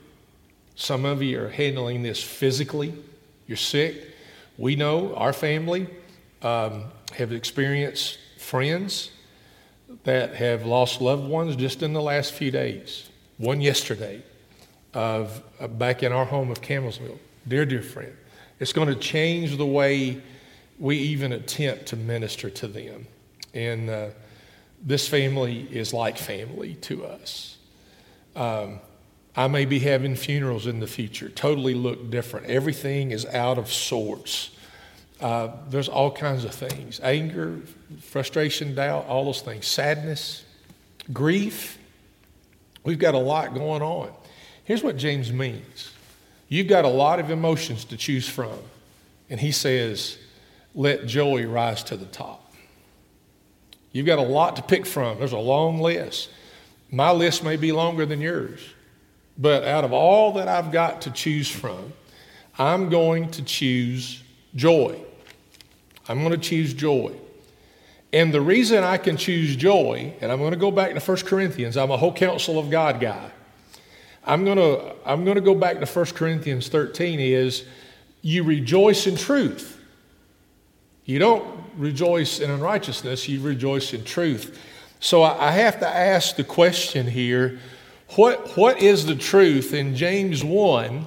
Some 0.74 1.04
of 1.04 1.22
you 1.22 1.40
are 1.40 1.50
handling 1.50 2.02
this 2.02 2.20
physically. 2.20 2.94
You're 3.46 3.56
sick. 3.56 4.08
We 4.58 4.74
know 4.74 5.14
our 5.14 5.32
family 5.32 5.86
um, 6.44 6.84
have 7.16 7.32
experienced 7.32 8.18
friends 8.38 9.10
that 10.04 10.34
have 10.34 10.66
lost 10.66 11.00
loved 11.00 11.26
ones 11.26 11.56
just 11.56 11.82
in 11.82 11.92
the 11.92 12.02
last 12.02 12.32
few 12.32 12.50
days. 12.50 13.08
One 13.38 13.60
yesterday, 13.60 14.22
of 14.92 15.42
uh, 15.58 15.66
back 15.66 16.02
in 16.02 16.12
our 16.12 16.24
home 16.24 16.50
of 16.50 16.60
Campbellsville. 16.60 17.18
Dear, 17.46 17.66
dear 17.66 17.82
friend, 17.82 18.16
it's 18.60 18.72
going 18.72 18.88
to 18.88 18.94
change 18.94 19.56
the 19.56 19.66
way 19.66 20.22
we 20.78 20.96
even 20.96 21.32
attempt 21.32 21.86
to 21.86 21.96
minister 21.96 22.48
to 22.50 22.68
them. 22.68 23.06
And 23.52 23.90
uh, 23.90 24.08
this 24.82 25.08
family 25.08 25.68
is 25.70 25.92
like 25.92 26.16
family 26.16 26.74
to 26.82 27.04
us. 27.04 27.56
Um, 28.36 28.80
I 29.36 29.48
may 29.48 29.64
be 29.64 29.80
having 29.80 30.14
funerals 30.14 30.66
in 30.66 30.80
the 30.80 30.86
future, 30.86 31.28
totally 31.28 31.74
look 31.74 32.10
different. 32.10 32.46
Everything 32.46 33.10
is 33.10 33.26
out 33.26 33.58
of 33.58 33.72
sorts. 33.72 34.50
Uh, 35.20 35.48
there's 35.68 35.88
all 35.88 36.10
kinds 36.10 36.44
of 36.44 36.52
things 36.52 37.00
anger, 37.02 37.60
frustration, 38.00 38.74
doubt, 38.74 39.06
all 39.06 39.24
those 39.24 39.40
things, 39.40 39.66
sadness, 39.66 40.44
grief. 41.12 41.78
We've 42.84 42.98
got 42.98 43.14
a 43.14 43.18
lot 43.18 43.54
going 43.54 43.82
on. 43.82 44.10
Here's 44.64 44.82
what 44.82 44.96
James 44.96 45.32
means 45.32 45.90
You've 46.48 46.68
got 46.68 46.84
a 46.84 46.88
lot 46.88 47.20
of 47.20 47.30
emotions 47.30 47.84
to 47.86 47.96
choose 47.96 48.28
from. 48.28 48.58
And 49.30 49.40
he 49.40 49.50
says, 49.50 50.18
let 50.74 51.06
joy 51.06 51.46
rise 51.46 51.82
to 51.84 51.96
the 51.96 52.06
top. 52.06 52.54
You've 53.92 54.06
got 54.06 54.18
a 54.18 54.22
lot 54.22 54.56
to 54.56 54.62
pick 54.62 54.86
from. 54.86 55.18
There's 55.18 55.32
a 55.32 55.38
long 55.38 55.80
list. 55.80 56.30
My 56.90 57.10
list 57.10 57.42
may 57.42 57.56
be 57.56 57.72
longer 57.72 58.06
than 58.06 58.20
yours. 58.20 58.60
But 59.38 59.64
out 59.64 59.84
of 59.84 59.92
all 59.92 60.32
that 60.34 60.48
I've 60.48 60.70
got 60.70 61.02
to 61.02 61.10
choose 61.10 61.50
from, 61.50 61.92
I'm 62.58 62.88
going 62.88 63.30
to 63.32 63.42
choose 63.42 64.22
joy. 64.54 65.00
I'm 66.08 66.20
going 66.20 66.32
to 66.32 66.38
choose 66.38 66.74
joy. 66.74 67.14
And 68.12 68.32
the 68.32 68.40
reason 68.40 68.84
I 68.84 68.96
can 68.96 69.16
choose 69.16 69.56
joy, 69.56 70.14
and 70.20 70.30
I'm 70.30 70.38
going 70.38 70.52
to 70.52 70.58
go 70.58 70.70
back 70.70 70.94
to 70.94 71.00
1 71.00 71.16
Corinthians, 71.18 71.76
I'm 71.76 71.90
a 71.90 71.96
whole 71.96 72.12
counsel 72.12 72.58
of 72.58 72.70
God 72.70 73.00
guy. 73.00 73.30
I'm 74.26 74.44
going 74.44 74.56
to 74.56 74.94
I'm 75.04 75.24
going 75.24 75.34
to 75.34 75.42
go 75.42 75.54
back 75.54 75.80
to 75.80 75.86
1 75.86 76.06
Corinthians 76.06 76.68
13 76.68 77.20
is 77.20 77.64
you 78.22 78.42
rejoice 78.42 79.06
in 79.06 79.16
truth. 79.16 79.80
You 81.04 81.18
don't 81.18 81.44
rejoice 81.76 82.40
in 82.40 82.50
unrighteousness, 82.50 83.28
you 83.28 83.40
rejoice 83.40 83.92
in 83.92 84.04
truth. 84.04 84.58
So 85.00 85.22
I 85.22 85.50
have 85.50 85.80
to 85.80 85.88
ask 85.88 86.36
the 86.36 86.44
question 86.44 87.06
here 87.06 87.58
what, 88.16 88.56
what 88.56 88.80
is 88.80 89.04
the 89.04 89.14
truth 89.14 89.74
in 89.74 89.94
James 89.96 90.42
1 90.42 91.06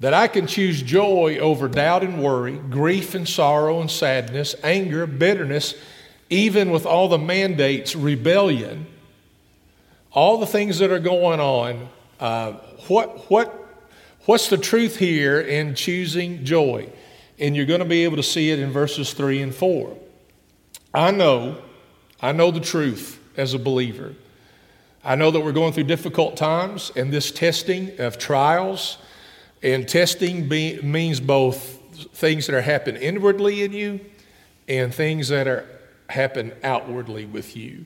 that 0.00 0.14
I 0.14 0.28
can 0.28 0.46
choose 0.46 0.80
joy 0.80 1.38
over 1.40 1.68
doubt 1.68 2.04
and 2.04 2.22
worry, 2.22 2.56
grief 2.56 3.14
and 3.14 3.28
sorrow 3.28 3.80
and 3.80 3.90
sadness, 3.90 4.54
anger, 4.62 5.06
bitterness, 5.06 5.74
even 6.30 6.70
with 6.70 6.86
all 6.86 7.08
the 7.08 7.18
mandates, 7.18 7.96
rebellion, 7.96 8.86
all 10.12 10.38
the 10.38 10.46
things 10.46 10.78
that 10.78 10.92
are 10.92 11.00
going 11.00 11.40
on? 11.40 11.88
Uh, 12.20 12.52
what, 12.86 13.30
what, 13.30 13.66
what's 14.26 14.48
the 14.48 14.58
truth 14.58 14.96
here 14.96 15.40
in 15.40 15.74
choosing 15.74 16.44
joy? 16.44 16.88
And 17.38 17.56
you're 17.56 17.66
going 17.66 17.80
to 17.80 17.86
be 17.86 18.04
able 18.04 18.16
to 18.16 18.22
see 18.22 18.50
it 18.50 18.58
in 18.58 18.70
verses 18.70 19.12
3 19.12 19.42
and 19.42 19.54
4. 19.54 19.96
I 20.94 21.10
know, 21.10 21.58
I 22.20 22.32
know 22.32 22.50
the 22.50 22.60
truth 22.60 23.20
as 23.36 23.54
a 23.54 23.58
believer. 23.58 24.14
I 25.04 25.14
know 25.14 25.30
that 25.30 25.40
we're 25.40 25.52
going 25.52 25.72
through 25.72 25.84
difficult 25.84 26.36
times, 26.36 26.90
and 26.96 27.12
this 27.12 27.30
testing 27.30 27.98
of 28.00 28.18
trials 28.18 28.98
and 29.62 29.88
testing 29.88 30.48
be, 30.48 30.80
means 30.82 31.20
both 31.20 31.76
things 32.14 32.46
that 32.46 32.54
are 32.54 32.62
happen 32.62 32.96
inwardly 32.96 33.62
in 33.62 33.72
you 33.72 34.00
and 34.68 34.94
things 34.94 35.28
that 35.28 35.48
are 35.48 35.66
happen 36.08 36.52
outwardly 36.62 37.26
with 37.26 37.56
you 37.56 37.84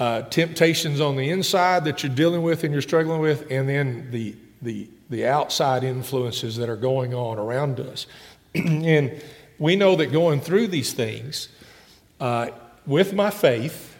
uh, 0.00 0.22
temptations 0.22 1.00
on 1.00 1.14
the 1.14 1.30
inside 1.30 1.84
that 1.84 2.02
you're 2.02 2.14
dealing 2.14 2.42
with 2.42 2.64
and 2.64 2.72
you're 2.72 2.82
struggling 2.82 3.20
with, 3.20 3.50
and 3.50 3.68
then 3.68 4.10
the, 4.10 4.34
the, 4.62 4.88
the 5.10 5.26
outside 5.26 5.84
influences 5.84 6.56
that 6.56 6.70
are 6.70 6.76
going 6.76 7.12
on 7.12 7.38
around 7.38 7.78
us. 7.78 8.06
and 8.54 9.22
we 9.58 9.76
know 9.76 9.94
that 9.96 10.06
going 10.06 10.40
through 10.40 10.68
these 10.68 10.94
things 10.94 11.48
uh, 12.18 12.48
with 12.86 13.12
my 13.12 13.30
faith 13.30 13.94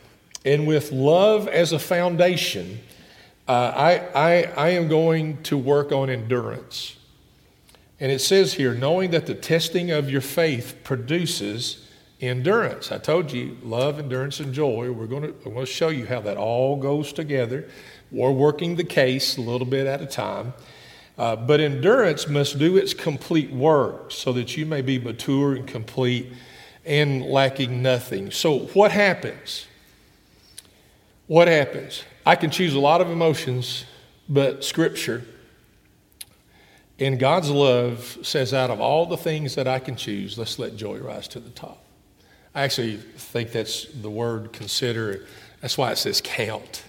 and 0.44 0.66
with 0.66 0.90
love 0.90 1.46
as 1.48 1.72
a 1.72 1.78
foundation, 1.78 2.80
uh, 3.50 3.72
I, 3.74 3.92
I, 4.14 4.52
I 4.56 4.68
am 4.70 4.86
going 4.86 5.42
to 5.42 5.58
work 5.58 5.90
on 5.90 6.08
endurance. 6.08 6.94
And 7.98 8.12
it 8.12 8.20
says 8.20 8.54
here, 8.54 8.74
knowing 8.74 9.10
that 9.10 9.26
the 9.26 9.34
testing 9.34 9.90
of 9.90 10.08
your 10.08 10.20
faith 10.20 10.78
produces 10.84 11.84
endurance. 12.20 12.92
I 12.92 12.98
told 12.98 13.32
you, 13.32 13.56
love, 13.64 13.98
endurance, 13.98 14.38
and 14.38 14.54
joy. 14.54 14.92
We're 14.92 15.08
going 15.08 15.24
to, 15.24 15.34
I'm 15.44 15.54
going 15.54 15.66
to 15.66 15.66
show 15.66 15.88
you 15.88 16.06
how 16.06 16.20
that 16.20 16.36
all 16.36 16.76
goes 16.76 17.12
together. 17.12 17.68
We're 18.12 18.30
working 18.30 18.76
the 18.76 18.84
case 18.84 19.36
a 19.36 19.40
little 19.40 19.66
bit 19.66 19.88
at 19.88 20.00
a 20.00 20.06
time. 20.06 20.54
Uh, 21.18 21.34
but 21.34 21.58
endurance 21.58 22.28
must 22.28 22.56
do 22.56 22.76
its 22.76 22.94
complete 22.94 23.50
work 23.50 24.12
so 24.12 24.32
that 24.32 24.56
you 24.56 24.64
may 24.64 24.80
be 24.80 25.00
mature 25.00 25.56
and 25.56 25.66
complete 25.66 26.32
and 26.84 27.24
lacking 27.24 27.82
nothing. 27.82 28.30
So, 28.30 28.60
what 28.74 28.92
happens? 28.92 29.66
What 31.26 31.48
happens? 31.48 32.04
I 32.24 32.36
can 32.36 32.50
choose 32.50 32.74
a 32.74 32.80
lot 32.80 33.00
of 33.00 33.10
emotions, 33.10 33.84
but 34.28 34.64
Scripture 34.64 35.24
and 36.98 37.18
God's 37.18 37.48
love 37.50 38.18
says, 38.22 38.52
out 38.52 38.70
of 38.70 38.78
all 38.80 39.06
the 39.06 39.16
things 39.16 39.54
that 39.54 39.66
I 39.66 39.78
can 39.78 39.96
choose, 39.96 40.36
let's 40.36 40.58
let 40.58 40.76
joy 40.76 40.98
rise 40.98 41.26
to 41.28 41.40
the 41.40 41.48
top. 41.50 41.82
I 42.54 42.62
actually 42.62 42.96
think 42.96 43.52
that's 43.52 43.86
the 43.86 44.10
word 44.10 44.52
consider. 44.52 45.26
That's 45.62 45.78
why 45.78 45.92
it 45.92 45.96
says 45.96 46.20
count 46.22 46.84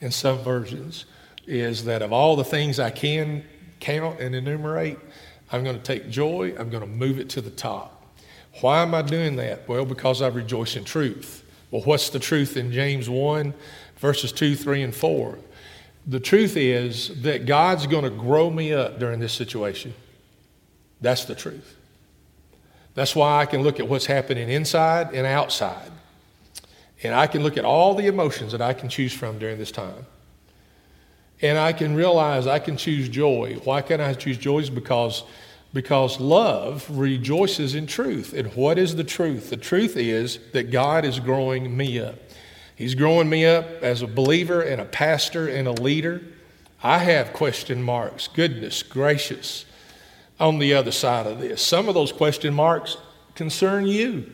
in 0.00 0.10
some 0.10 0.38
versions, 0.38 1.04
is 1.46 1.84
that 1.84 2.00
of 2.00 2.12
all 2.12 2.36
the 2.36 2.44
things 2.44 2.80
I 2.80 2.90
can 2.90 3.44
count 3.80 4.18
and 4.18 4.34
enumerate, 4.34 4.98
I'm 5.52 5.62
going 5.62 5.76
to 5.76 5.82
take 5.82 6.08
joy, 6.08 6.54
I'm 6.58 6.70
going 6.70 6.82
to 6.82 6.88
move 6.88 7.18
it 7.18 7.28
to 7.30 7.42
the 7.42 7.50
top. 7.50 8.02
Why 8.60 8.82
am 8.82 8.94
I 8.94 9.02
doing 9.02 9.36
that? 9.36 9.68
Well, 9.68 9.84
because 9.84 10.22
I 10.22 10.28
rejoice 10.28 10.76
in 10.76 10.84
truth. 10.84 11.44
Well, 11.70 11.82
what's 11.82 12.08
the 12.08 12.18
truth 12.18 12.56
in 12.56 12.72
James 12.72 13.10
1, 13.10 13.52
verses 14.04 14.32
2, 14.32 14.54
3, 14.54 14.82
and 14.82 14.94
4? 14.94 15.38
The 16.06 16.20
truth 16.20 16.58
is 16.58 17.22
that 17.22 17.46
God's 17.46 17.86
going 17.86 18.04
to 18.04 18.10
grow 18.10 18.50
me 18.50 18.74
up 18.74 18.98
during 18.98 19.18
this 19.18 19.32
situation. 19.32 19.94
That's 21.00 21.24
the 21.24 21.34
truth. 21.34 21.74
That's 22.94 23.16
why 23.16 23.40
I 23.40 23.46
can 23.46 23.62
look 23.62 23.80
at 23.80 23.88
what's 23.88 24.04
happening 24.04 24.50
inside 24.50 25.14
and 25.14 25.26
outside. 25.26 25.90
And 27.02 27.14
I 27.14 27.26
can 27.26 27.42
look 27.42 27.56
at 27.56 27.64
all 27.64 27.94
the 27.94 28.06
emotions 28.06 28.52
that 28.52 28.60
I 28.60 28.74
can 28.74 28.90
choose 28.90 29.14
from 29.14 29.38
during 29.38 29.56
this 29.56 29.72
time. 29.72 30.04
And 31.40 31.56
I 31.56 31.72
can 31.72 31.94
realize 31.94 32.46
I 32.46 32.58
can 32.58 32.76
choose 32.76 33.08
joy. 33.08 33.58
Why 33.64 33.80
can't 33.80 34.02
I 34.02 34.12
choose 34.12 34.36
joy? 34.36 34.68
Because, 34.68 35.24
because 35.72 36.20
love 36.20 36.86
rejoices 36.90 37.74
in 37.74 37.86
truth. 37.86 38.34
And 38.34 38.52
what 38.54 38.76
is 38.76 38.96
the 38.96 39.04
truth? 39.04 39.48
The 39.48 39.56
truth 39.56 39.96
is 39.96 40.38
that 40.52 40.70
God 40.70 41.06
is 41.06 41.20
growing 41.20 41.74
me 41.74 41.98
up. 41.98 42.23
He's 42.76 42.94
growing 42.94 43.28
me 43.28 43.46
up 43.46 43.66
as 43.82 44.02
a 44.02 44.06
believer 44.06 44.60
and 44.60 44.80
a 44.80 44.84
pastor 44.84 45.46
and 45.48 45.68
a 45.68 45.72
leader. 45.72 46.22
I 46.82 46.98
have 46.98 47.32
question 47.32 47.82
marks. 47.82 48.28
Goodness 48.28 48.82
gracious 48.82 49.64
on 50.40 50.58
the 50.58 50.74
other 50.74 50.90
side 50.90 51.26
of 51.26 51.40
this. 51.40 51.62
Some 51.62 51.88
of 51.88 51.94
those 51.94 52.12
question 52.12 52.52
marks 52.52 52.96
concern 53.34 53.86
you, 53.86 54.30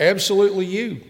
absolutely 0.00 0.66
you, 0.66 1.02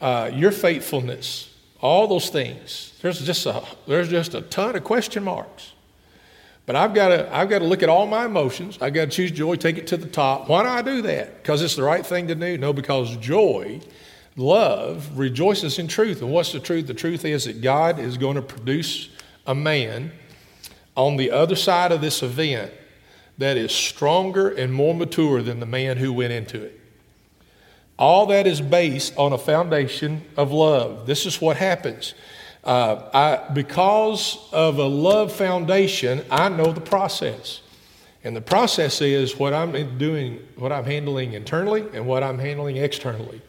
uh, 0.00 0.30
your 0.32 0.50
faithfulness, 0.50 1.54
all 1.80 2.08
those 2.08 2.28
things. 2.30 2.92
There's 3.00 3.20
just 3.20 3.46
a 3.46 3.62
there's 3.86 4.08
just 4.08 4.34
a 4.34 4.42
ton 4.42 4.76
of 4.76 4.84
question 4.84 5.24
marks. 5.24 5.72
But 6.66 6.76
I've 6.76 6.92
got 6.92 7.08
to 7.08 7.34
I've 7.34 7.48
got 7.48 7.60
to 7.60 7.64
look 7.64 7.82
at 7.82 7.88
all 7.88 8.06
my 8.06 8.26
emotions. 8.26 8.78
I've 8.80 8.92
got 8.92 9.06
to 9.06 9.10
choose 9.10 9.30
joy, 9.30 9.56
take 9.56 9.78
it 9.78 9.86
to 9.88 9.96
the 9.96 10.08
top. 10.08 10.48
Why 10.48 10.62
do 10.62 10.68
I 10.68 10.82
do 10.82 11.02
that? 11.02 11.42
Because 11.42 11.62
it's 11.62 11.76
the 11.76 11.82
right 11.82 12.04
thing 12.04 12.28
to 12.28 12.34
do? 12.34 12.58
No, 12.58 12.72
because 12.72 13.16
joy, 13.16 13.80
love, 14.38 15.18
rejoices 15.18 15.78
in 15.78 15.88
truth. 15.88 16.22
And 16.22 16.30
what's 16.30 16.52
the 16.52 16.60
truth? 16.60 16.86
The 16.86 16.94
truth 16.94 17.24
is 17.24 17.44
that 17.44 17.60
God 17.60 17.98
is 17.98 18.16
going 18.16 18.36
to 18.36 18.42
produce 18.42 19.10
a 19.46 19.54
man 19.54 20.12
on 20.96 21.16
the 21.16 21.30
other 21.30 21.56
side 21.56 21.92
of 21.92 22.00
this 22.00 22.22
event 22.22 22.72
that 23.38 23.56
is 23.56 23.72
stronger 23.72 24.48
and 24.48 24.72
more 24.72 24.94
mature 24.94 25.42
than 25.42 25.60
the 25.60 25.66
man 25.66 25.96
who 25.96 26.12
went 26.12 26.32
into 26.32 26.62
it. 26.62 26.80
All 27.98 28.26
that 28.26 28.46
is 28.46 28.60
based 28.60 29.16
on 29.16 29.32
a 29.32 29.38
foundation 29.38 30.24
of 30.36 30.52
love. 30.52 31.06
This 31.06 31.26
is 31.26 31.40
what 31.40 31.56
happens. 31.56 32.14
Uh, 32.62 33.08
I, 33.14 33.52
because 33.52 34.48
of 34.52 34.78
a 34.78 34.86
love 34.86 35.32
foundation, 35.32 36.24
I 36.30 36.48
know 36.48 36.72
the 36.72 36.80
process. 36.80 37.60
And 38.24 38.36
the 38.36 38.40
process 38.40 39.00
is 39.00 39.38
what 39.38 39.54
I'm 39.54 39.98
doing, 39.98 40.40
what 40.56 40.72
I'm 40.72 40.84
handling 40.84 41.32
internally 41.32 41.86
and 41.94 42.06
what 42.06 42.22
I'm 42.22 42.38
handling 42.38 42.76
externally. 42.76 43.40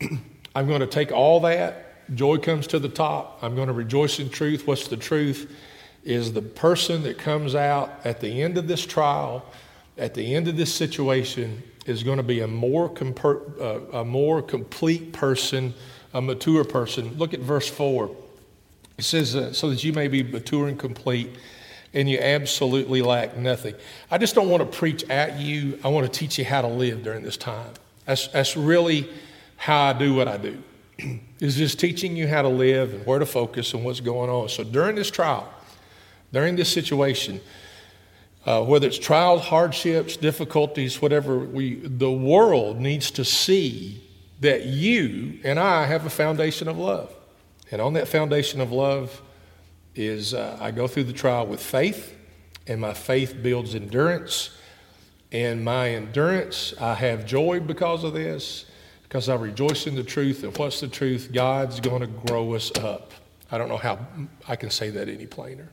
I'm 0.54 0.66
going 0.66 0.80
to 0.80 0.86
take 0.86 1.12
all 1.12 1.40
that. 1.40 2.14
Joy 2.14 2.38
comes 2.38 2.66
to 2.68 2.78
the 2.78 2.88
top. 2.88 3.38
I'm 3.42 3.54
going 3.54 3.68
to 3.68 3.74
rejoice 3.74 4.20
in 4.20 4.30
truth. 4.30 4.66
What's 4.66 4.88
the 4.88 4.96
truth? 4.96 5.50
is 6.06 6.32
the 6.32 6.40
person 6.40 7.02
that 7.02 7.18
comes 7.18 7.54
out 7.56 8.00
at 8.04 8.20
the 8.20 8.40
end 8.40 8.56
of 8.56 8.68
this 8.68 8.86
trial, 8.86 9.44
at 9.98 10.14
the 10.14 10.36
end 10.36 10.46
of 10.46 10.56
this 10.56 10.72
situation, 10.72 11.62
is 11.84 12.04
going 12.04 12.16
to 12.16 12.22
be 12.22 12.40
a 12.40 12.46
more, 12.46 12.92
uh, 13.60 13.80
a 13.92 14.04
more 14.04 14.40
complete 14.40 15.12
person, 15.12 15.74
a 16.14 16.22
mature 16.22 16.64
person. 16.64 17.12
Look 17.18 17.34
at 17.34 17.40
verse 17.40 17.68
4. 17.68 18.14
It 18.96 19.04
says, 19.04 19.34
uh, 19.34 19.52
so 19.52 19.68
that 19.68 19.82
you 19.82 19.92
may 19.92 20.06
be 20.06 20.22
mature 20.22 20.68
and 20.68 20.78
complete, 20.78 21.30
and 21.92 22.08
you 22.08 22.18
absolutely 22.20 23.02
lack 23.02 23.36
nothing. 23.36 23.74
I 24.08 24.18
just 24.18 24.36
don't 24.36 24.48
want 24.48 24.62
to 24.62 24.78
preach 24.78 25.02
at 25.10 25.40
you. 25.40 25.78
I 25.82 25.88
want 25.88 26.10
to 26.10 26.18
teach 26.18 26.38
you 26.38 26.44
how 26.44 26.62
to 26.62 26.68
live 26.68 27.02
during 27.02 27.24
this 27.24 27.36
time. 27.36 27.72
That's, 28.04 28.28
that's 28.28 28.56
really 28.56 29.08
how 29.56 29.84
I 29.84 29.92
do 29.92 30.14
what 30.14 30.28
I 30.28 30.36
do, 30.36 30.62
is 31.40 31.56
just 31.56 31.80
teaching 31.80 32.16
you 32.16 32.28
how 32.28 32.42
to 32.42 32.48
live 32.48 32.94
and 32.94 33.06
where 33.06 33.18
to 33.18 33.26
focus 33.26 33.74
and 33.74 33.84
what's 33.84 34.00
going 34.00 34.30
on. 34.30 34.48
So 34.48 34.64
during 34.64 34.96
this 34.96 35.10
trial, 35.10 35.52
during 36.32 36.56
this 36.56 36.68
situation, 36.68 37.40
uh, 38.44 38.62
whether 38.62 38.86
it's 38.86 38.98
trials, 38.98 39.42
hardships, 39.42 40.16
difficulties, 40.16 41.02
whatever, 41.02 41.38
we, 41.38 41.74
the 41.76 42.10
world 42.10 42.78
needs 42.78 43.10
to 43.12 43.24
see 43.24 44.02
that 44.40 44.66
you 44.66 45.40
and 45.42 45.58
I 45.58 45.86
have 45.86 46.06
a 46.06 46.10
foundation 46.10 46.68
of 46.68 46.78
love. 46.78 47.12
And 47.70 47.80
on 47.80 47.94
that 47.94 48.06
foundation 48.06 48.60
of 48.60 48.70
love 48.70 49.20
is 49.94 50.34
uh, 50.34 50.56
I 50.60 50.70
go 50.70 50.86
through 50.86 51.04
the 51.04 51.12
trial 51.12 51.46
with 51.46 51.60
faith, 51.60 52.14
and 52.66 52.80
my 52.80 52.94
faith 52.94 53.34
builds 53.42 53.74
endurance. 53.74 54.50
And 55.32 55.64
my 55.64 55.90
endurance, 55.90 56.74
I 56.80 56.94
have 56.94 57.26
joy 57.26 57.60
because 57.60 58.04
of 58.04 58.12
this, 58.12 58.66
because 59.08 59.28
I 59.28 59.36
rejoice 59.36 59.86
in 59.86 59.94
the 59.94 60.02
truth. 60.02 60.42
And 60.42 60.56
what's 60.56 60.80
the 60.80 60.88
truth? 60.88 61.30
God's 61.32 61.80
going 61.80 62.00
to 62.00 62.06
grow 62.06 62.54
us 62.54 62.72
up. 62.78 63.12
I 63.50 63.58
don't 63.58 63.68
know 63.68 63.76
how 63.76 63.98
I 64.48 64.56
can 64.56 64.70
say 64.70 64.90
that 64.90 65.08
any 65.08 65.26
plainer. 65.26 65.68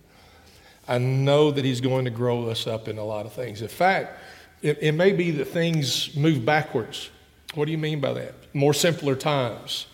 I 0.87 0.99
know 0.99 1.49
that 1.51 1.65
He's 1.65 1.81
going 1.81 2.05
to 2.05 2.11
grow 2.11 2.49
us 2.49 2.67
up 2.67 2.87
in 2.87 2.97
a 2.97 3.03
lot 3.03 3.25
of 3.25 3.33
things. 3.33 3.61
In 3.61 3.67
fact, 3.67 4.19
it, 4.61 4.77
it 4.81 4.91
may 4.93 5.11
be 5.11 5.31
that 5.31 5.45
things 5.45 6.15
move 6.15 6.45
backwards. 6.45 7.09
What 7.55 7.65
do 7.65 7.71
you 7.71 7.77
mean 7.77 7.99
by 7.99 8.13
that? 8.13 8.33
More 8.53 8.73
simpler 8.73 9.15
times. 9.15 9.87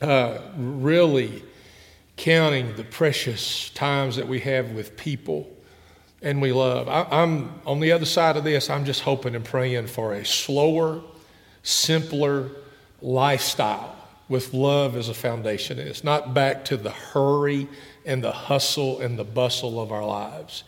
Uh, 0.00 0.38
really 0.56 1.42
counting 2.16 2.74
the 2.76 2.84
precious 2.84 3.70
times 3.70 4.16
that 4.16 4.28
we 4.28 4.40
have 4.40 4.70
with 4.70 4.96
people 4.96 5.50
and 6.22 6.40
we 6.40 6.52
love. 6.52 6.88
I, 6.88 7.06
I'm 7.10 7.60
on 7.66 7.80
the 7.80 7.92
other 7.92 8.06
side 8.06 8.36
of 8.36 8.44
this, 8.44 8.70
I'm 8.70 8.84
just 8.84 9.02
hoping 9.02 9.34
and 9.34 9.44
praying 9.44 9.88
for 9.88 10.14
a 10.14 10.24
slower, 10.24 11.02
simpler 11.64 12.50
lifestyle 13.02 13.96
with 14.28 14.54
love 14.54 14.96
as 14.96 15.08
a 15.08 15.14
foundation. 15.14 15.78
It's 15.78 16.04
not 16.04 16.32
back 16.32 16.64
to 16.66 16.76
the 16.76 16.90
hurry 16.90 17.66
and 18.06 18.22
the 18.22 18.32
hustle 18.32 19.00
and 19.00 19.18
the 19.18 19.24
bustle 19.24 19.80
of 19.80 19.90
our 19.90 20.04
lives. 20.04 20.62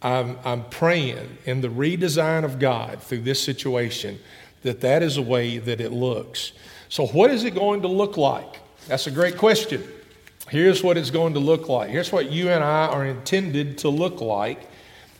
I'm, 0.00 0.38
I'm 0.44 0.64
praying 0.64 1.38
in 1.46 1.62
the 1.62 1.68
redesign 1.68 2.44
of 2.44 2.58
God 2.58 3.02
through 3.02 3.22
this 3.22 3.42
situation 3.42 4.20
that 4.62 4.80
that 4.82 5.02
is 5.02 5.16
a 5.16 5.22
way 5.22 5.58
that 5.58 5.80
it 5.80 5.92
looks. 5.92 6.52
So, 6.88 7.06
what 7.06 7.30
is 7.30 7.44
it 7.44 7.54
going 7.54 7.82
to 7.82 7.88
look 7.88 8.16
like? 8.16 8.60
That's 8.86 9.06
a 9.06 9.10
great 9.10 9.38
question. 9.38 9.82
Here's 10.50 10.82
what 10.82 10.98
it's 10.98 11.10
going 11.10 11.34
to 11.34 11.40
look 11.40 11.68
like. 11.68 11.88
Here's 11.88 12.12
what 12.12 12.30
you 12.30 12.50
and 12.50 12.62
I 12.62 12.86
are 12.86 13.06
intended 13.06 13.78
to 13.78 13.88
look 13.88 14.20
like. 14.20 14.68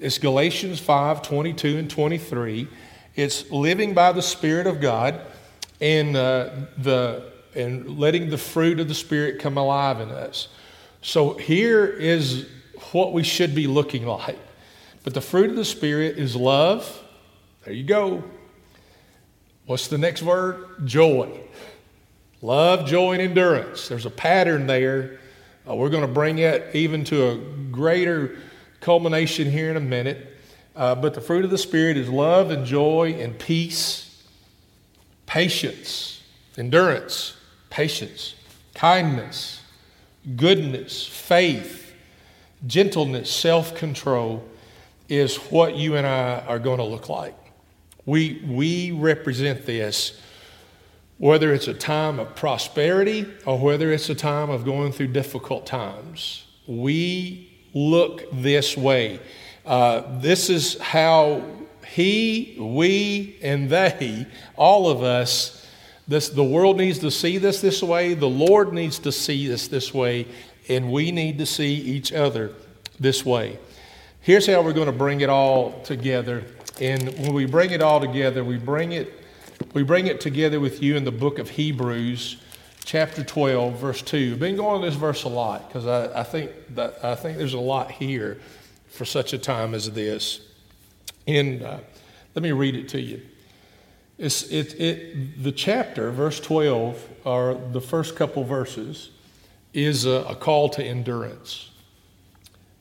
It's 0.00 0.18
Galatians 0.18 0.80
5 0.80 1.22
22 1.22 1.78
and 1.78 1.90
23. 1.90 2.68
It's 3.16 3.50
living 3.50 3.94
by 3.94 4.12
the 4.12 4.22
Spirit 4.22 4.66
of 4.66 4.80
God 4.80 5.20
and, 5.80 6.16
uh, 6.16 6.50
the, 6.78 7.32
and 7.54 7.98
letting 7.98 8.28
the 8.30 8.38
fruit 8.38 8.80
of 8.80 8.88
the 8.88 8.94
Spirit 8.94 9.40
come 9.40 9.56
alive 9.56 10.00
in 10.00 10.10
us. 10.10 10.48
So 11.00 11.34
here 11.34 11.86
is 11.86 12.48
what 12.92 13.12
we 13.12 13.22
should 13.22 13.54
be 13.54 13.66
looking 13.66 14.06
like. 14.06 14.38
But 15.04 15.14
the 15.14 15.20
fruit 15.20 15.50
of 15.50 15.56
the 15.56 15.64
Spirit 15.64 16.18
is 16.18 16.34
love. 16.34 17.02
There 17.64 17.74
you 17.74 17.84
go. 17.84 18.24
What's 19.66 19.88
the 19.88 19.98
next 19.98 20.22
word? 20.22 20.86
Joy. 20.86 21.40
Love, 22.42 22.86
joy, 22.86 23.12
and 23.12 23.22
endurance. 23.22 23.88
There's 23.88 24.06
a 24.06 24.10
pattern 24.10 24.66
there. 24.66 25.18
Uh, 25.68 25.74
we're 25.74 25.88
going 25.88 26.06
to 26.06 26.12
bring 26.12 26.38
it 26.38 26.74
even 26.74 27.04
to 27.04 27.28
a 27.28 27.36
greater 27.70 28.36
culmination 28.80 29.50
here 29.50 29.70
in 29.70 29.76
a 29.76 29.80
minute. 29.80 30.33
Uh, 30.76 30.94
but 30.94 31.14
the 31.14 31.20
fruit 31.20 31.44
of 31.44 31.50
the 31.50 31.58
Spirit 31.58 31.96
is 31.96 32.08
love 32.08 32.50
and 32.50 32.66
joy 32.66 33.14
and 33.18 33.38
peace, 33.38 34.24
patience, 35.26 36.22
endurance, 36.56 37.36
patience, 37.70 38.34
kindness 38.74 39.60
goodness, 40.36 41.06
faith, 41.06 41.94
gentleness, 42.66 43.30
self 43.30 43.74
control 43.74 44.46
is 45.08 45.36
what 45.36 45.76
you 45.76 45.96
and 45.96 46.06
I 46.06 46.40
are 46.46 46.58
going 46.58 46.78
to 46.78 46.84
look 46.84 47.08
like. 47.08 47.34
We, 48.06 48.42
we 48.46 48.90
represent 48.90 49.66
this, 49.66 50.20
whether 51.18 51.52
it's 51.52 51.68
a 51.68 51.74
time 51.74 52.18
of 52.18 52.34
prosperity 52.34 53.26
or 53.44 53.58
whether 53.58 53.92
it's 53.92 54.08
a 54.08 54.14
time 54.14 54.50
of 54.50 54.64
going 54.64 54.92
through 54.92 55.08
difficult 55.08 55.66
times. 55.66 56.46
We 56.66 57.50
look 57.74 58.24
this 58.32 58.76
way. 58.76 59.20
Uh, 59.66 60.02
this 60.20 60.50
is 60.50 60.78
how 60.78 61.42
he, 61.86 62.56
we, 62.58 63.38
and 63.42 63.70
they, 63.70 64.26
all 64.56 64.90
of 64.90 65.02
us, 65.02 65.66
this, 66.06 66.28
the 66.28 66.44
world 66.44 66.76
needs 66.76 66.98
to 66.98 67.10
see 67.10 67.38
this 67.38 67.60
this 67.60 67.82
way. 67.82 68.14
The 68.14 68.28
Lord 68.28 68.72
needs 68.72 68.98
to 69.00 69.12
see 69.12 69.48
this 69.48 69.68
this 69.68 69.94
way. 69.94 70.26
And 70.68 70.92
we 70.92 71.12
need 71.12 71.38
to 71.38 71.46
see 71.46 71.74
each 71.74 72.12
other 72.12 72.52
this 73.00 73.24
way. 73.24 73.58
Here's 74.20 74.46
how 74.46 74.62
we're 74.62 74.72
going 74.72 74.86
to 74.86 74.92
bring 74.92 75.20
it 75.20 75.28
all 75.30 75.80
together. 75.82 76.44
And 76.80 77.02
when 77.18 77.34
we 77.34 77.46
bring 77.46 77.70
it 77.70 77.82
all 77.82 78.00
together, 78.00 78.44
we 78.44 78.58
bring 78.58 78.92
it, 78.92 79.12
we 79.72 79.82
bring 79.82 80.06
it 80.06 80.20
together 80.20 80.60
with 80.60 80.82
you 80.82 80.96
in 80.96 81.04
the 81.04 81.12
book 81.12 81.38
of 81.38 81.50
Hebrews, 81.50 82.38
chapter 82.84 83.22
12, 83.22 83.78
verse 83.78 84.02
2. 84.02 84.32
I've 84.32 84.40
been 84.40 84.56
going 84.56 84.80
to 84.80 84.86
this 84.86 84.96
verse 84.96 85.24
a 85.24 85.28
lot 85.28 85.68
because 85.68 85.86
I, 85.86 86.20
I, 86.20 86.22
think 86.22 86.50
I 87.02 87.14
think 87.14 87.38
there's 87.38 87.54
a 87.54 87.60
lot 87.60 87.90
here 87.90 88.40
for 88.94 89.04
such 89.04 89.32
a 89.32 89.38
time 89.38 89.74
as 89.74 89.90
this. 89.90 90.40
And 91.26 91.62
uh, 91.62 91.78
let 92.34 92.42
me 92.42 92.52
read 92.52 92.76
it 92.76 92.88
to 92.90 93.00
you. 93.00 93.22
It's, 94.18 94.44
it, 94.44 94.80
it, 94.80 95.42
the 95.42 95.50
chapter, 95.50 96.12
verse 96.12 96.38
12, 96.38 97.08
or 97.24 97.60
the 97.72 97.80
first 97.80 98.14
couple 98.14 98.44
verses, 98.44 99.10
is 99.72 100.04
a, 100.04 100.24
a 100.28 100.36
call 100.36 100.68
to 100.70 100.84
endurance. 100.84 101.70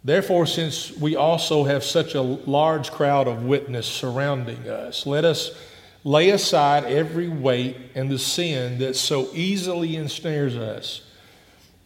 Therefore, 0.04 0.46
since 0.46 0.96
we 0.96 1.16
also 1.16 1.64
have 1.64 1.84
such 1.84 2.14
a 2.14 2.22
large 2.22 2.92
crowd 2.92 3.28
of 3.28 3.46
witness 3.46 3.88
surrounding 3.88 4.68
us, 4.70 5.08
let 5.08 5.26
us 5.26 5.58
lay 6.04 6.30
aside 6.30 6.84
every 6.84 7.30
weight 7.30 7.78
and 7.96 8.12
the 8.12 8.20
sin 8.20 8.78
that 8.80 8.96
so 8.96 9.30
easily 9.34 9.96
ensnares 9.96 10.56
us 10.56 11.02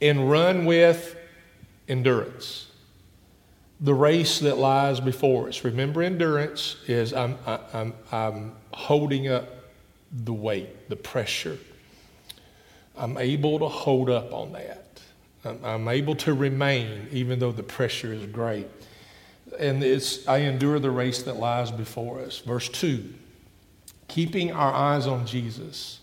and 0.01 0.29
run 0.29 0.65
with 0.65 1.15
endurance 1.87 2.66
the 3.79 3.93
race 3.93 4.39
that 4.39 4.57
lies 4.57 4.99
before 4.99 5.47
us. 5.47 5.63
Remember, 5.63 6.01
endurance 6.01 6.77
is 6.87 7.13
I'm, 7.13 7.37
I'm, 7.45 7.93
I'm 8.11 8.53
holding 8.73 9.27
up 9.27 9.47
the 10.11 10.33
weight, 10.33 10.89
the 10.89 10.95
pressure. 10.95 11.57
I'm 12.95 13.17
able 13.17 13.59
to 13.59 13.67
hold 13.67 14.09
up 14.09 14.33
on 14.33 14.53
that. 14.53 14.99
I'm, 15.45 15.63
I'm 15.63 15.87
able 15.87 16.15
to 16.15 16.33
remain 16.33 17.07
even 17.11 17.39
though 17.39 17.51
the 17.51 17.63
pressure 17.63 18.13
is 18.13 18.25
great. 18.25 18.67
And 19.59 19.83
it's, 19.83 20.27
I 20.27 20.39
endure 20.39 20.79
the 20.79 20.91
race 20.91 21.23
that 21.23 21.35
lies 21.35 21.71
before 21.71 22.19
us. 22.19 22.39
Verse 22.39 22.69
2 22.69 23.13
keeping 24.07 24.53
our 24.53 24.73
eyes 24.73 25.05
on 25.05 25.27
Jesus, 25.27 25.99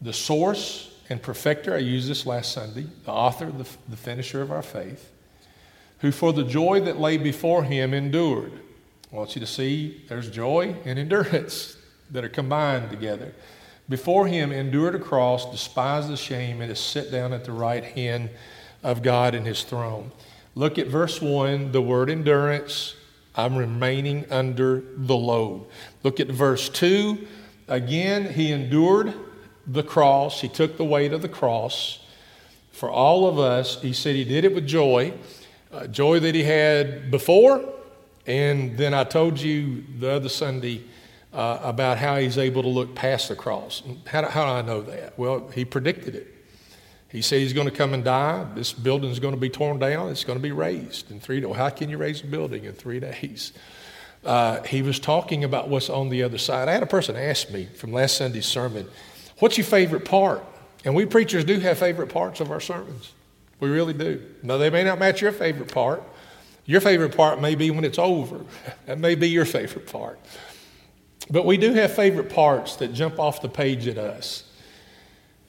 the 0.00 0.12
source 0.12 0.94
and 1.10 1.20
perfecter, 1.20 1.74
I 1.74 1.78
used 1.78 2.08
this 2.08 2.24
last 2.24 2.52
Sunday, 2.52 2.86
the 3.04 3.10
author, 3.10 3.46
the, 3.46 3.66
the 3.88 3.96
finisher 3.96 4.40
of 4.40 4.52
our 4.52 4.62
faith 4.62 5.10
who 6.00 6.12
for 6.12 6.32
the 6.32 6.44
joy 6.44 6.80
that 6.80 7.00
lay 7.00 7.16
before 7.16 7.64
him 7.64 7.92
endured. 7.92 8.52
I 9.12 9.16
want 9.16 9.34
you 9.34 9.40
to 9.40 9.46
see 9.46 10.04
there's 10.08 10.30
joy 10.30 10.76
and 10.84 10.98
endurance 10.98 11.76
that 12.10 12.24
are 12.24 12.28
combined 12.28 12.90
together. 12.90 13.34
Before 13.88 14.26
him 14.26 14.52
endured 14.52 14.94
a 14.94 14.98
cross, 14.98 15.50
despised 15.50 16.10
the 16.10 16.16
shame, 16.16 16.60
and 16.60 16.70
is 16.70 16.78
set 16.78 17.10
down 17.10 17.32
at 17.32 17.44
the 17.44 17.52
right 17.52 17.84
hand 17.84 18.30
of 18.82 19.02
God 19.02 19.34
in 19.34 19.44
his 19.44 19.62
throne. 19.62 20.12
Look 20.54 20.78
at 20.78 20.88
verse 20.88 21.22
1, 21.22 21.72
the 21.72 21.80
word 21.80 22.10
endurance. 22.10 22.94
I'm 23.34 23.56
remaining 23.56 24.26
under 24.30 24.82
the 24.96 25.16
load. 25.16 25.66
Look 26.02 26.20
at 26.20 26.28
verse 26.28 26.68
2. 26.68 27.26
Again, 27.68 28.32
he 28.32 28.52
endured 28.52 29.14
the 29.66 29.82
cross. 29.82 30.40
He 30.40 30.48
took 30.48 30.76
the 30.76 30.84
weight 30.84 31.12
of 31.12 31.22
the 31.22 31.28
cross 31.28 32.04
for 32.72 32.90
all 32.90 33.26
of 33.26 33.38
us. 33.38 33.80
He 33.80 33.92
said 33.92 34.16
he 34.16 34.24
did 34.24 34.44
it 34.44 34.54
with 34.54 34.66
joy 34.66 35.14
uh, 35.72 35.86
joy 35.86 36.20
that 36.20 36.34
he 36.34 36.44
had 36.44 37.10
before. 37.10 37.64
And 38.26 38.76
then 38.76 38.94
I 38.94 39.04
told 39.04 39.40
you 39.40 39.84
the 39.98 40.10
other 40.10 40.28
Sunday 40.28 40.84
uh, 41.32 41.58
about 41.62 41.98
how 41.98 42.16
he's 42.16 42.38
able 42.38 42.62
to 42.62 42.68
look 42.68 42.94
past 42.94 43.28
the 43.28 43.36
cross. 43.36 43.82
How 44.06 44.22
do, 44.22 44.28
how 44.28 44.44
do 44.44 44.50
I 44.50 44.62
know 44.62 44.82
that? 44.82 45.18
Well, 45.18 45.48
he 45.48 45.64
predicted 45.64 46.14
it. 46.14 46.34
He 47.10 47.22
said 47.22 47.40
he's 47.40 47.54
going 47.54 47.68
to 47.68 47.74
come 47.74 47.94
and 47.94 48.04
die. 48.04 48.46
This 48.54 48.72
building 48.72 49.10
is 49.10 49.18
going 49.18 49.34
to 49.34 49.40
be 49.40 49.48
torn 49.48 49.78
down. 49.78 50.10
It's 50.10 50.24
going 50.24 50.38
to 50.38 50.42
be 50.42 50.52
raised 50.52 51.10
in 51.10 51.20
three 51.20 51.40
days. 51.40 51.56
How 51.56 51.70
can 51.70 51.88
you 51.88 51.96
raise 51.96 52.22
a 52.22 52.26
building 52.26 52.64
in 52.64 52.74
three 52.74 53.00
days? 53.00 53.52
Uh, 54.24 54.62
he 54.64 54.82
was 54.82 54.98
talking 54.98 55.44
about 55.44 55.68
what's 55.68 55.88
on 55.88 56.10
the 56.10 56.22
other 56.22 56.38
side. 56.38 56.68
I 56.68 56.72
had 56.72 56.82
a 56.82 56.86
person 56.86 57.16
ask 57.16 57.50
me 57.50 57.66
from 57.66 57.92
last 57.92 58.16
Sunday's 58.16 58.46
sermon, 58.46 58.86
What's 59.38 59.56
your 59.56 59.64
favorite 59.64 60.04
part? 60.04 60.44
And 60.84 60.94
we 60.94 61.06
preachers 61.06 61.44
do 61.44 61.60
have 61.60 61.78
favorite 61.78 62.08
parts 62.08 62.40
of 62.40 62.50
our 62.50 62.60
sermons. 62.60 63.12
We 63.60 63.68
really 63.68 63.92
do. 63.92 64.22
Now, 64.42 64.56
they 64.56 64.70
may 64.70 64.84
not 64.84 64.98
match 64.98 65.20
your 65.20 65.32
favorite 65.32 65.72
part. 65.72 66.02
Your 66.64 66.80
favorite 66.80 67.16
part 67.16 67.40
may 67.40 67.54
be 67.54 67.70
when 67.70 67.84
it's 67.84 67.98
over. 67.98 68.44
That 68.86 68.98
may 68.98 69.14
be 69.14 69.28
your 69.28 69.44
favorite 69.44 69.86
part. 69.90 70.18
But 71.30 71.44
we 71.44 71.56
do 71.56 71.72
have 71.74 71.94
favorite 71.94 72.30
parts 72.30 72.76
that 72.76 72.92
jump 72.92 73.18
off 73.18 73.42
the 73.42 73.48
page 73.48 73.86
at 73.86 73.98
us. 73.98 74.44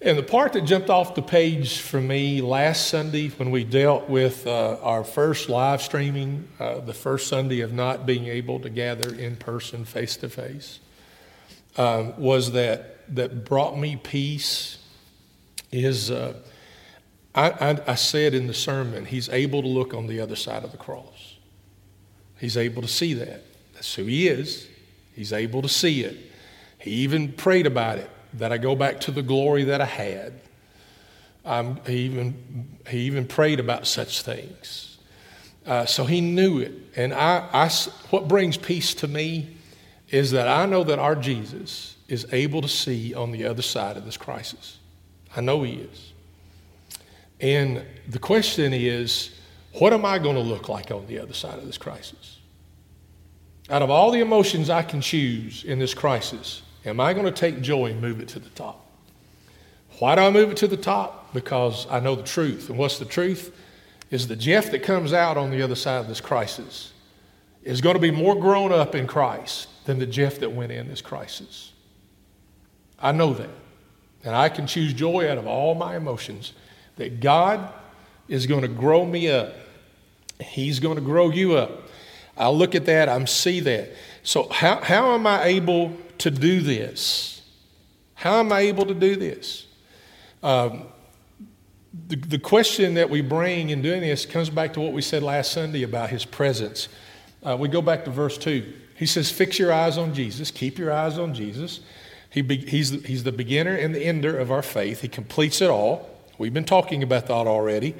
And 0.01 0.17
the 0.17 0.23
part 0.23 0.53
that 0.53 0.61
jumped 0.61 0.89
off 0.89 1.13
the 1.13 1.21
page 1.21 1.79
for 1.79 1.99
me 1.99 2.41
last 2.41 2.87
Sunday 2.87 3.29
when 3.29 3.51
we 3.51 3.65
dealt 3.65 4.09
with 4.09 4.47
uh, 4.47 4.77
our 4.81 5.03
first 5.03 5.49
live 5.49 5.81
streaming, 5.81 6.47
uh, 6.57 6.79
the 6.79 6.93
first 6.93 7.27
Sunday 7.27 7.59
of 7.59 7.73
not 7.73 8.05
being 8.05 8.27
able 8.27 8.61
to 8.61 8.69
gather 8.69 9.13
in 9.13 9.35
person, 9.35 9.83
face 9.83 10.15
to 10.17 10.29
face, 10.29 10.79
was 11.77 12.53
that 12.53 12.99
that 13.15 13.43
brought 13.45 13.77
me 13.77 13.95
peace 13.97 14.77
is 15.71 16.11
uh, 16.11 16.33
I, 17.35 17.49
I, 17.49 17.91
I 17.91 17.95
said 17.95 18.33
in 18.33 18.47
the 18.47 18.53
sermon, 18.53 19.05
he's 19.05 19.29
able 19.29 19.61
to 19.61 19.67
look 19.67 19.93
on 19.93 20.07
the 20.07 20.19
other 20.19 20.35
side 20.35 20.63
of 20.63 20.71
the 20.71 20.77
cross. 20.77 21.35
He's 22.39 22.57
able 22.57 22.81
to 22.81 22.87
see 22.87 23.13
that. 23.15 23.43
That's 23.73 23.93
who 23.95 24.05
he 24.05 24.27
is. 24.27 24.67
He's 25.13 25.33
able 25.33 25.61
to 25.61 25.69
see 25.69 26.03
it. 26.03 26.17
He 26.79 26.91
even 26.91 27.33
prayed 27.33 27.67
about 27.67 27.97
it, 27.97 28.09
that 28.33 28.51
I 28.51 28.57
go 28.57 28.75
back 28.75 28.99
to 29.01 29.11
the 29.11 29.21
glory 29.21 29.65
that 29.65 29.81
I 29.81 29.85
had. 29.85 30.33
He, 31.85 31.97
even, 31.97 32.77
he 32.87 32.99
even 32.99 33.27
prayed 33.27 33.59
about 33.59 33.87
such 33.87 34.21
things. 34.21 34.97
Uh, 35.65 35.85
so 35.85 36.05
he 36.05 36.21
knew 36.21 36.59
it. 36.59 36.71
And 36.95 37.13
I, 37.13 37.47
I, 37.51 37.69
what 38.09 38.27
brings 38.27 38.55
peace 38.57 38.93
to 38.95 39.07
me 39.07 39.57
is 40.09 40.31
that 40.31 40.47
I 40.47 40.65
know 40.65 40.83
that 40.83 40.99
our 40.99 41.15
Jesus 41.15 41.95
is 42.07 42.25
able 42.31 42.61
to 42.61 42.67
see 42.67 43.13
on 43.13 43.31
the 43.31 43.45
other 43.45 43.61
side 43.61 43.97
of 43.97 44.05
this 44.05 44.17
crisis. 44.17 44.79
I 45.35 45.41
know 45.41 45.63
he 45.63 45.73
is. 45.73 46.08
And 47.39 47.85
the 48.07 48.19
question 48.19 48.73
is, 48.73 49.35
what 49.73 49.93
am 49.93 50.05
I 50.05 50.19
going 50.19 50.35
to 50.35 50.41
look 50.41 50.67
like 50.67 50.91
on 50.91 51.07
the 51.07 51.19
other 51.19 51.33
side 51.33 51.57
of 51.57 51.65
this 51.65 51.77
crisis? 51.77 52.39
Out 53.69 53.81
of 53.81 53.89
all 53.89 54.11
the 54.11 54.19
emotions 54.19 54.69
I 54.69 54.81
can 54.81 54.99
choose 54.99 55.63
in 55.63 55.79
this 55.79 55.93
crisis, 55.93 56.63
am 56.85 56.99
I 56.99 57.13
going 57.13 57.25
to 57.25 57.31
take 57.31 57.61
joy 57.61 57.91
and 57.91 58.01
move 58.01 58.19
it 58.19 58.27
to 58.29 58.39
the 58.39 58.49
top? 58.49 58.85
Why 59.99 60.15
do 60.15 60.21
I 60.21 60.31
move 60.31 60.51
it 60.51 60.57
to 60.57 60.67
the 60.67 60.77
top? 60.77 61.33
Because 61.33 61.85
I 61.89 61.99
know 61.99 62.15
the 62.15 62.23
truth. 62.23 62.69
And 62.69 62.77
what's 62.77 62.99
the 62.99 63.05
truth? 63.05 63.55
Is 64.09 64.27
the 64.27 64.35
Jeff 64.35 64.71
that 64.71 64.81
comes 64.81 65.13
out 65.13 65.37
on 65.37 65.51
the 65.51 65.61
other 65.61 65.75
side 65.75 65.99
of 65.99 66.07
this 66.07 66.21
crisis 66.21 66.93
is 67.63 67.81
going 67.81 67.95
to 67.95 68.01
be 68.01 68.11
more 68.11 68.39
grown 68.39 68.71
up 68.71 68.95
in 68.95 69.05
Christ 69.05 69.67
than 69.85 69.99
the 69.99 70.05
Jeff 70.05 70.39
that 70.39 70.51
went 70.51 70.71
in 70.71 70.87
this 70.87 71.01
crisis. 71.01 71.73
I 72.99 73.11
know 73.11 73.33
that. 73.33 73.49
And 74.23 74.35
I 74.35 74.49
can 74.49 74.67
choose 74.67 74.93
joy 74.93 75.29
out 75.29 75.37
of 75.37 75.47
all 75.47 75.75
my 75.75 75.95
emotions 75.95 76.53
that 76.99 77.21
God 77.21 77.73
is 78.27 78.45
going 78.45 78.61
to 78.61 78.67
grow 78.67 79.05
me 79.05 79.31
up. 79.31 79.55
He's 80.39 80.79
going 80.79 80.95
to 80.95 81.01
grow 81.01 81.29
you 81.29 81.53
up. 81.53 81.83
I 82.37 82.49
look 82.49 82.75
at 82.75 82.85
that, 82.85 83.09
I 83.09 83.25
see 83.25 83.61
that. 83.61 83.91
So, 84.21 84.47
how, 84.49 84.81
how 84.81 85.15
am 85.15 85.25
I 85.25 85.45
able 85.45 85.97
to 86.19 86.29
do 86.29 86.61
this? 86.61 87.41
How 88.13 88.39
am 88.39 88.51
I 88.51 88.61
able 88.61 88.85
to 88.85 88.93
do 88.93 89.15
this? 89.15 89.65
Um, 90.43 90.83
the, 92.07 92.17
the 92.17 92.39
question 92.39 92.93
that 92.95 93.09
we 93.09 93.21
bring 93.21 93.69
in 93.69 93.81
doing 93.81 94.01
this 94.01 94.25
comes 94.25 94.49
back 94.49 94.73
to 94.73 94.81
what 94.81 94.91
we 94.91 95.01
said 95.01 95.23
last 95.23 95.53
Sunday 95.53 95.83
about 95.83 96.09
his 96.09 96.25
presence. 96.25 96.89
Uh, 97.43 97.55
we 97.57 97.69
go 97.69 97.81
back 97.81 98.03
to 98.05 98.11
verse 98.11 98.37
2. 98.37 98.73
He 98.95 99.05
says, 99.05 99.31
Fix 99.31 99.57
your 99.57 99.71
eyes 99.71 99.97
on 99.97 100.13
Jesus, 100.13 100.51
keep 100.51 100.77
your 100.77 100.91
eyes 100.91 101.17
on 101.17 101.33
Jesus. 101.33 101.79
He 102.29 102.41
be, 102.41 102.57
he's, 102.57 102.89
he's 103.05 103.23
the 103.23 103.31
beginner 103.31 103.73
and 103.73 103.95
the 103.95 104.05
ender 104.05 104.37
of 104.37 104.51
our 104.51 104.61
faith, 104.61 104.99
He 105.01 105.07
completes 105.07 105.61
it 105.61 105.69
all. 105.69 106.08
We've 106.39 106.53
been 106.53 106.63
talking 106.63 107.03
about 107.03 107.27
that 107.27 107.45
already. 107.47 107.95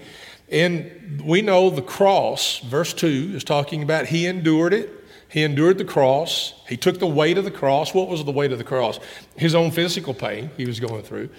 And 0.50 1.22
we 1.24 1.44
know 1.44 1.70
the 1.70 1.84
cross, 1.84 2.60
verse 2.60 2.94
2, 2.94 3.34
is 3.36 3.44
talking 3.44 3.84
about 3.84 4.08
he 4.08 4.26
endured 4.26 4.74
it. 4.74 4.90
He 5.28 5.44
endured 5.44 5.78
the 5.78 5.86
cross. 5.86 6.56
He 6.68 6.76
took 6.76 6.98
the 6.98 7.06
weight 7.06 7.38
of 7.38 7.44
the 7.44 7.52
cross. 7.52 7.94
What 7.94 8.08
was 8.08 8.26
the 8.26 8.32
weight 8.32 8.52
of 8.52 8.58
the 8.58 8.64
cross? 8.64 9.00
His 9.36 9.54
own 9.54 9.70
physical 9.70 10.16
pain 10.16 10.50
he 10.58 10.66
was 10.66 10.80
going 10.80 11.04
through. 11.04 11.30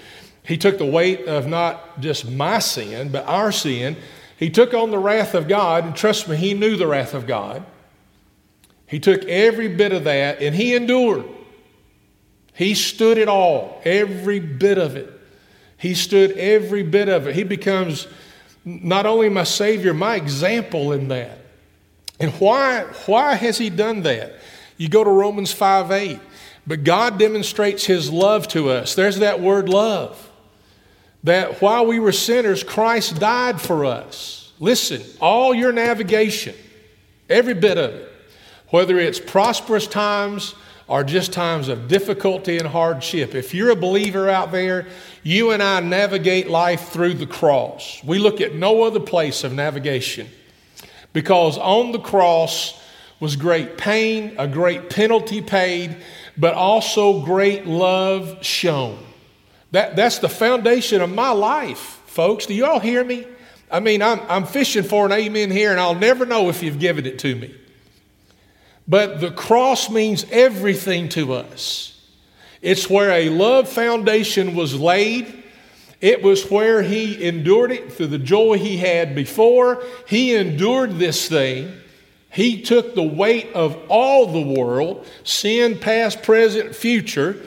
He 0.44 0.56
took 0.56 0.78
the 0.78 0.86
weight 0.86 1.26
of 1.26 1.48
not 1.48 2.00
just 2.00 2.30
my 2.30 2.60
sin, 2.60 3.10
but 3.10 3.26
our 3.26 3.50
sin. 3.50 3.96
He 4.36 4.48
took 4.48 4.72
on 4.74 4.90
the 4.90 4.98
wrath 4.98 5.34
of 5.34 5.48
God, 5.48 5.84
and 5.84 5.96
trust 5.96 6.28
me, 6.28 6.36
he 6.36 6.54
knew 6.54 6.76
the 6.76 6.86
wrath 6.86 7.14
of 7.14 7.26
God. 7.26 7.64
He 8.86 9.00
took 9.00 9.24
every 9.24 9.68
bit 9.68 9.92
of 9.92 10.04
that 10.04 10.42
and 10.42 10.54
he 10.54 10.74
endured. 10.74 11.24
He 12.52 12.74
stood 12.74 13.18
it 13.18 13.28
all, 13.28 13.80
every 13.84 14.40
bit 14.40 14.78
of 14.78 14.96
it. 14.96 15.19
He 15.80 15.94
stood 15.94 16.32
every 16.32 16.82
bit 16.82 17.08
of 17.08 17.26
it. 17.26 17.34
He 17.34 17.42
becomes 17.42 18.06
not 18.66 19.06
only 19.06 19.30
my 19.30 19.44
Savior, 19.44 19.94
my 19.94 20.14
example 20.16 20.92
in 20.92 21.08
that. 21.08 21.38
And 22.20 22.32
why, 22.32 22.82
why 23.06 23.34
has 23.34 23.56
He 23.56 23.70
done 23.70 24.02
that? 24.02 24.34
You 24.76 24.90
go 24.90 25.02
to 25.02 25.10
Romans 25.10 25.52
5 25.52 25.90
8. 25.90 26.20
But 26.66 26.84
God 26.84 27.18
demonstrates 27.18 27.86
His 27.86 28.10
love 28.10 28.46
to 28.48 28.68
us. 28.68 28.94
There's 28.94 29.20
that 29.20 29.40
word 29.40 29.70
love. 29.70 30.30
That 31.24 31.62
while 31.62 31.86
we 31.86 31.98
were 31.98 32.12
sinners, 32.12 32.62
Christ 32.62 33.18
died 33.18 33.58
for 33.58 33.86
us. 33.86 34.52
Listen, 34.58 35.02
all 35.18 35.54
your 35.54 35.72
navigation, 35.72 36.54
every 37.30 37.54
bit 37.54 37.78
of 37.78 37.94
it, 37.94 38.12
whether 38.68 38.98
it's 38.98 39.18
prosperous 39.18 39.86
times 39.86 40.54
or 40.90 41.05
just 41.05 41.33
times 41.33 41.68
of 41.68 41.87
difficulty 41.87 42.59
and 42.59 42.66
hardship. 42.66 43.37
If 43.37 43.55
you're 43.55 43.70
a 43.70 43.76
believer 43.76 44.29
out 44.29 44.50
there, 44.50 44.88
you 45.22 45.53
and 45.53 45.62
I 45.62 45.79
navigate 45.79 46.50
life 46.50 46.88
through 46.88 47.14
the 47.14 47.29
cross. 47.29 48.03
We 48.03 48.18
look 48.18 48.40
at 48.40 48.57
no 48.57 48.83
other 48.83 48.98
place 48.98 49.44
of 49.44 49.53
navigation 49.53 50.26
because 51.12 51.57
on 51.59 51.92
the 51.92 52.00
cross 52.00 52.83
was 53.20 53.37
great 53.37 53.79
pain, 53.79 54.35
a 54.37 54.48
great 54.48 54.90
penalty 54.90 55.40
paid, 55.40 55.96
but 56.37 56.55
also 56.55 57.24
great 57.24 57.66
love 57.66 58.44
shown. 58.44 58.98
That, 59.70 59.94
that's 59.94 60.18
the 60.18 60.29
foundation 60.29 61.03
of 61.03 61.14
my 61.14 61.31
life, 61.31 62.00
folks. 62.07 62.46
Do 62.46 62.55
you 62.55 62.66
all 62.66 62.81
hear 62.81 63.05
me? 63.05 63.29
I 63.70 63.79
mean, 63.79 64.03
I'm, 64.03 64.18
I'm 64.29 64.44
fishing 64.44 64.83
for 64.83 65.07
an 65.07 65.12
amen 65.12 65.53
here, 65.53 65.70
and 65.70 65.79
I'll 65.79 65.94
never 65.94 66.26
know 66.26 66.48
if 66.48 66.64
you've 66.64 66.81
given 66.81 67.07
it 67.07 67.20
to 67.20 67.37
me. 67.37 67.55
But 68.90 69.20
the 69.20 69.31
cross 69.31 69.88
means 69.88 70.26
everything 70.33 71.09
to 71.11 71.35
us. 71.35 71.96
It's 72.61 72.90
where 72.90 73.12
a 73.12 73.29
love 73.29 73.68
foundation 73.68 74.57
was 74.57 74.74
laid. 74.74 75.44
It 76.00 76.24
was 76.24 76.50
where 76.50 76.83
he 76.83 77.24
endured 77.24 77.70
it 77.70 77.92
through 77.92 78.09
the 78.09 78.18
joy 78.18 78.59
he 78.59 78.79
had 78.79 79.14
before. 79.14 79.85
He 80.09 80.35
endured 80.35 80.98
this 80.98 81.29
thing. 81.29 81.72
He 82.33 82.62
took 82.62 82.96
the 82.96 83.05
weight 83.05 83.53
of 83.55 83.79
all 83.88 84.26
the 84.26 84.61
world, 84.61 85.07
sin, 85.22 85.79
past, 85.79 86.24
present, 86.24 86.74
future, 86.74 87.40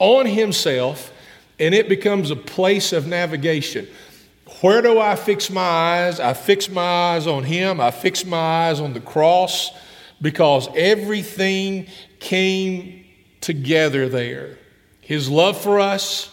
on 0.00 0.26
himself, 0.26 1.12
and 1.60 1.76
it 1.76 1.88
becomes 1.88 2.32
a 2.32 2.36
place 2.36 2.92
of 2.92 3.06
navigation. 3.06 3.86
Where 4.62 4.82
do 4.82 4.98
I 4.98 5.14
fix 5.14 5.48
my 5.48 5.60
eyes? 5.60 6.18
I 6.18 6.32
fix 6.34 6.68
my 6.68 6.82
eyes 6.82 7.28
on 7.28 7.44
him. 7.44 7.80
I 7.80 7.92
fix 7.92 8.24
my 8.24 8.36
eyes 8.36 8.80
on 8.80 8.94
the 8.94 9.00
cross 9.00 9.70
because 10.20 10.68
everything 10.74 11.86
came 12.20 13.04
together 13.40 14.08
there. 14.08 14.58
His 15.00 15.30
love 15.30 15.60
for 15.60 15.80
us, 15.80 16.30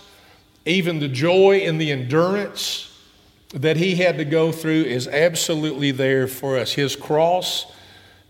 even 0.65 1.00
the 1.00 1.08
joy 1.08 1.60
and 1.60 1.80
the 1.80 1.91
endurance 1.91 2.91
that 3.54 3.78
he 3.78 3.95
had 3.95 4.17
to 4.17 4.26
go 4.26 4.52
through, 4.52 4.84
is 4.84 5.08
absolutely 5.08 5.91
there 5.91 6.28
for 6.28 6.58
us. 6.58 6.74
His 6.74 6.95
cross 6.95 7.71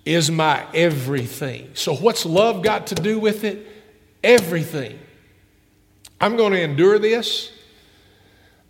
is 0.04 0.30
my 0.30 0.66
everything. 0.74 1.72
So, 1.74 1.96
what's 1.96 2.26
love 2.26 2.62
got 2.62 2.88
to 2.88 2.96
do 2.96 3.18
with 3.18 3.44
it? 3.44 3.66
Everything. 4.24 5.00
I'm 6.22 6.38
going 6.38 6.54
to 6.54 6.62
endure 6.62 7.00
this. 7.00 7.52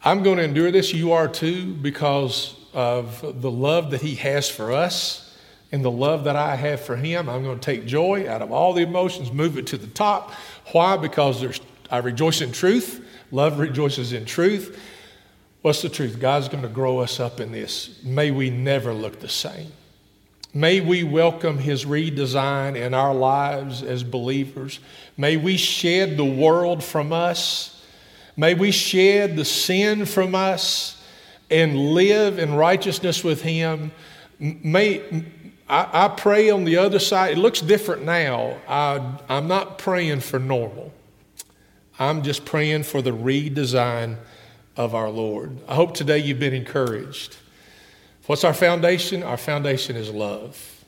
I'm 0.04 0.24
going 0.24 0.38
to 0.38 0.44
endure 0.44 0.72
this. 0.72 0.94
You 0.94 1.12
are 1.14 1.28
too, 1.28 1.74
because 1.74 2.56
of 2.74 3.42
the 3.42 3.52
love 3.52 3.92
that 3.92 4.02
he 4.02 4.16
has 4.16 4.50
for 4.50 4.72
us 4.72 5.25
and 5.72 5.84
the 5.84 5.92
love 5.92 6.24
that 6.26 6.36
I 6.36 6.56
have 6.56 6.82
for 6.82 6.96
him. 6.96 7.28
I'm 7.30 7.44
going 7.44 7.60
to 7.60 7.66
take 7.66 7.86
joy 7.86 8.30
out 8.30 8.42
of 8.42 8.52
all 8.52 8.74
the 8.74 8.84
emotions, 8.84 9.32
move 9.32 9.58
it 9.58 9.68
to 9.68 9.78
the 9.78 9.88
top. 9.88 10.32
Why? 10.72 10.98
Because 10.98 11.42
there's, 11.42 11.60
I 11.90 11.98
rejoice 11.98 12.42
in 12.42 12.52
truth. 12.52 13.06
Love 13.32 13.60
rejoices 13.60 14.14
in 14.14 14.26
truth. 14.26 14.80
What's 15.62 15.82
the 15.82 15.90
truth? 15.90 16.20
God's 16.20 16.48
going 16.48 16.64
to 16.64 16.70
grow 16.70 17.00
us 17.00 17.20
up 17.20 17.40
in 17.40 17.52
this. 17.52 18.00
May 18.04 18.32
we 18.32 18.50
never 18.50 18.94
look 18.94 19.20
the 19.20 19.28
same. 19.28 19.72
May 20.54 20.80
we 20.80 21.04
welcome 21.04 21.58
his 21.58 21.84
redesign 21.84 22.78
in 22.78 22.94
our 22.94 23.14
lives 23.14 23.84
as 23.84 24.04
believers. 24.04 24.80
May 25.18 25.36
we 25.36 25.58
shed 25.58 26.16
the 26.16 26.24
world 26.24 26.82
from 26.82 27.12
us. 27.12 27.84
May 28.38 28.54
we 28.54 28.72
shed 28.72 29.36
the 29.36 29.44
sin 29.44 30.06
from 30.06 30.34
us 30.36 31.04
and 31.50 31.76
live 31.76 32.40
in 32.40 32.54
righteousness 32.54 33.24
with 33.24 33.42
him. 33.42 33.92
May, 34.40 35.26
I, 35.68 36.06
I 36.06 36.08
pray 36.10 36.50
on 36.50 36.64
the 36.64 36.78
other 36.78 37.00
side. 37.00 37.32
It 37.32 37.38
looks 37.38 37.62
different 37.62 38.04
now. 38.04 38.58
I, 38.68 39.18
I'm 39.28 39.48
not 39.48 39.78
praying 39.78 40.22
for 40.22 40.40
normal, 40.40 40.94
I'm 42.00 42.24
just 42.24 42.46
praying 42.46 42.84
for 42.84 43.02
the 43.02 43.12
redesign 43.12 44.18
of 44.78 44.94
our 44.94 45.10
Lord. 45.10 45.58
I 45.68 45.76
hope 45.76 45.94
today 45.94 46.18
you've 46.18 46.40
been 46.40 46.54
encouraged. 46.54 47.38
What's 48.26 48.44
our 48.44 48.54
foundation? 48.54 49.24
Our 49.24 49.38
foundation 49.38 49.96
is 49.96 50.10
love. 50.12 50.84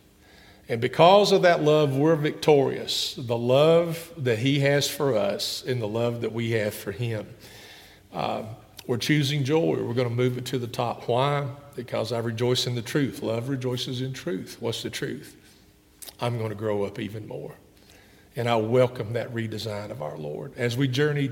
And 0.69 0.81
because 0.81 1.31
of 1.31 1.43
that 1.43 1.63
love, 1.63 1.95
we're 1.95 2.15
victorious. 2.15 3.15
The 3.17 3.37
love 3.37 4.11
that 4.17 4.39
He 4.39 4.59
has 4.59 4.89
for 4.89 5.15
us 5.15 5.63
and 5.65 5.81
the 5.81 5.87
love 5.87 6.21
that 6.21 6.33
we 6.33 6.51
have 6.51 6.73
for 6.73 6.91
Him. 6.91 7.27
Uh, 8.11 8.43
we're 8.87 8.97
choosing 8.97 9.43
joy. 9.43 9.75
We're 9.75 9.93
going 9.93 10.07
to 10.07 10.15
move 10.15 10.37
it 10.37 10.45
to 10.45 10.57
the 10.57 10.67
top. 10.67 11.07
Why? 11.09 11.45
Because 11.75 12.13
I 12.13 12.19
rejoice 12.19 12.65
in 12.65 12.73
the 12.73 12.81
truth. 12.81 13.21
Love 13.21 13.49
rejoices 13.49 14.01
in 14.01 14.13
truth. 14.13 14.57
What's 14.61 14.81
the 14.81 14.89
truth? 14.89 15.35
I'm 16.21 16.37
going 16.37 16.49
to 16.49 16.55
grow 16.55 16.83
up 16.83 16.97
even 16.97 17.27
more. 17.27 17.53
And 18.37 18.47
I 18.47 18.55
welcome 18.55 19.13
that 19.13 19.33
redesign 19.33 19.91
of 19.91 20.01
our 20.01 20.17
Lord. 20.17 20.53
As 20.55 20.77
we 20.77 20.87
journey, 20.87 21.29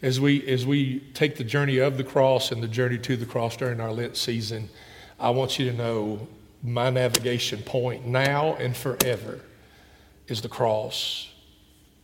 as 0.00 0.18
we, 0.18 0.46
as 0.48 0.64
we 0.64 1.00
take 1.12 1.36
the 1.36 1.44
journey 1.44 1.78
of 1.78 1.98
the 1.98 2.04
cross 2.04 2.50
and 2.50 2.62
the 2.62 2.68
journey 2.68 2.98
to 2.98 3.16
the 3.16 3.26
cross 3.26 3.56
during 3.58 3.78
our 3.78 3.92
Lent 3.92 4.16
season, 4.16 4.70
I 5.18 5.30
want 5.30 5.58
you 5.58 5.70
to 5.70 5.76
know 5.76 6.26
my 6.62 6.88
navigation 6.88 7.62
point 7.62 8.06
now 8.06 8.54
and 8.54 8.74
forever 8.74 9.40
is 10.28 10.40
the 10.40 10.48
cross. 10.48 11.28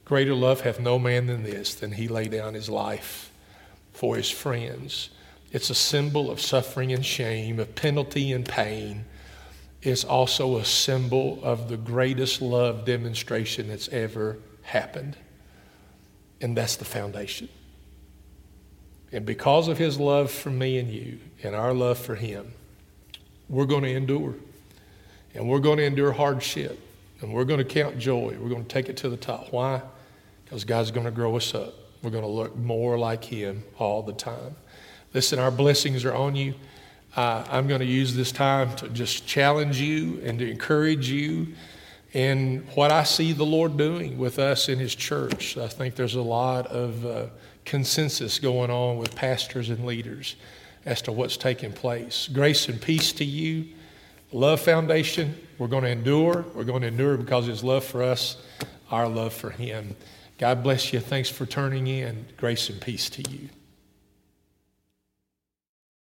Greater 0.04 0.34
love 0.34 0.60
hath 0.60 0.78
no 0.78 0.98
man 0.98 1.26
than 1.26 1.42
this, 1.44 1.74
than 1.74 1.92
he 1.92 2.08
lay 2.08 2.28
down 2.28 2.52
his 2.52 2.68
life 2.68 3.32
for 3.96 4.14
his 4.14 4.30
friends. 4.30 5.09
It's 5.52 5.70
a 5.70 5.74
symbol 5.74 6.30
of 6.30 6.38
suffering 6.38 6.92
and 6.92 7.04
shame, 7.04 7.59
of 7.59 7.74
penalty 7.74 8.30
and 8.30 8.44
pain. 8.44 9.06
It's 9.80 10.04
also 10.04 10.59
a 10.59 10.64
symbol 10.66 11.40
of 11.42 11.70
the 11.70 11.78
greatest 11.78 12.42
love 12.42 12.85
demonstration 12.85 13.68
that's 13.68 13.88
ever 13.88 14.37
happened. 14.62 15.16
And 16.42 16.54
that's 16.54 16.76
the 16.76 16.85
foundation. 16.85 17.48
And 19.12 19.24
because 19.24 19.68
of 19.68 19.78
his 19.78 19.98
love 19.98 20.30
for 20.30 20.50
me 20.50 20.78
and 20.78 20.90
you, 20.90 21.18
and 21.42 21.54
our 21.54 21.72
love 21.72 21.96
for 21.96 22.16
him, 22.16 22.52
we're 23.48 23.64
going 23.64 23.85
to 23.85 23.90
endure. 23.90 24.35
And 25.32 25.48
we're 25.48 25.61
going 25.61 25.78
to 25.78 25.85
endure 25.85 26.12
hardship. 26.12 26.78
And 27.22 27.32
we're 27.32 27.44
going 27.44 27.59
to 27.59 27.64
count 27.64 27.98
joy. 27.98 28.37
We're 28.38 28.50
going 28.50 28.64
to 28.64 28.68
take 28.68 28.90
it 28.90 28.98
to 28.98 29.09
the 29.09 29.16
top. 29.16 29.52
Why? 29.52 29.80
Because 30.44 30.64
God's 30.64 30.90
going 30.90 31.06
to 31.06 31.12
grow 31.12 31.35
us 31.37 31.54
up. 31.54 31.72
We're 32.06 32.12
going 32.12 32.22
to 32.22 32.30
look 32.30 32.54
more 32.54 32.96
like 32.96 33.24
Him 33.24 33.64
all 33.80 34.00
the 34.00 34.12
time. 34.12 34.54
Listen, 35.12 35.40
our 35.40 35.50
blessings 35.50 36.04
are 36.04 36.14
on 36.14 36.36
you. 36.36 36.54
Uh, 37.16 37.44
I'm 37.50 37.66
going 37.66 37.80
to 37.80 37.84
use 37.84 38.14
this 38.14 38.30
time 38.30 38.76
to 38.76 38.88
just 38.90 39.26
challenge 39.26 39.80
you 39.80 40.20
and 40.22 40.38
to 40.38 40.48
encourage 40.48 41.10
you 41.10 41.48
in 42.12 42.64
what 42.76 42.92
I 42.92 43.02
see 43.02 43.32
the 43.32 43.44
Lord 43.44 43.76
doing 43.76 44.18
with 44.18 44.38
us 44.38 44.68
in 44.68 44.78
His 44.78 44.94
church. 44.94 45.56
I 45.56 45.66
think 45.66 45.96
there's 45.96 46.14
a 46.14 46.22
lot 46.22 46.68
of 46.68 47.04
uh, 47.04 47.26
consensus 47.64 48.38
going 48.38 48.70
on 48.70 48.98
with 48.98 49.12
pastors 49.16 49.68
and 49.68 49.84
leaders 49.84 50.36
as 50.84 51.02
to 51.02 51.10
what's 51.10 51.36
taking 51.36 51.72
place. 51.72 52.28
Grace 52.32 52.68
and 52.68 52.80
peace 52.80 53.10
to 53.14 53.24
you. 53.24 53.66
Love 54.30 54.60
Foundation, 54.60 55.34
we're 55.58 55.66
going 55.66 55.82
to 55.82 55.90
endure. 55.90 56.44
We're 56.54 56.62
going 56.62 56.82
to 56.82 56.88
endure 56.88 57.16
because 57.16 57.46
His 57.46 57.64
love 57.64 57.84
for 57.84 58.04
us, 58.04 58.36
our 58.92 59.08
love 59.08 59.32
for 59.32 59.50
Him. 59.50 59.96
God 60.38 60.62
bless 60.62 60.92
you. 60.92 61.01
Thanks 61.01 61.31
for 61.31 61.46
turning 61.46 61.87
in. 61.87 62.27
Grace 62.37 62.68
and 62.68 62.81
peace 62.81 63.09
to 63.11 63.31
you. 63.31 63.49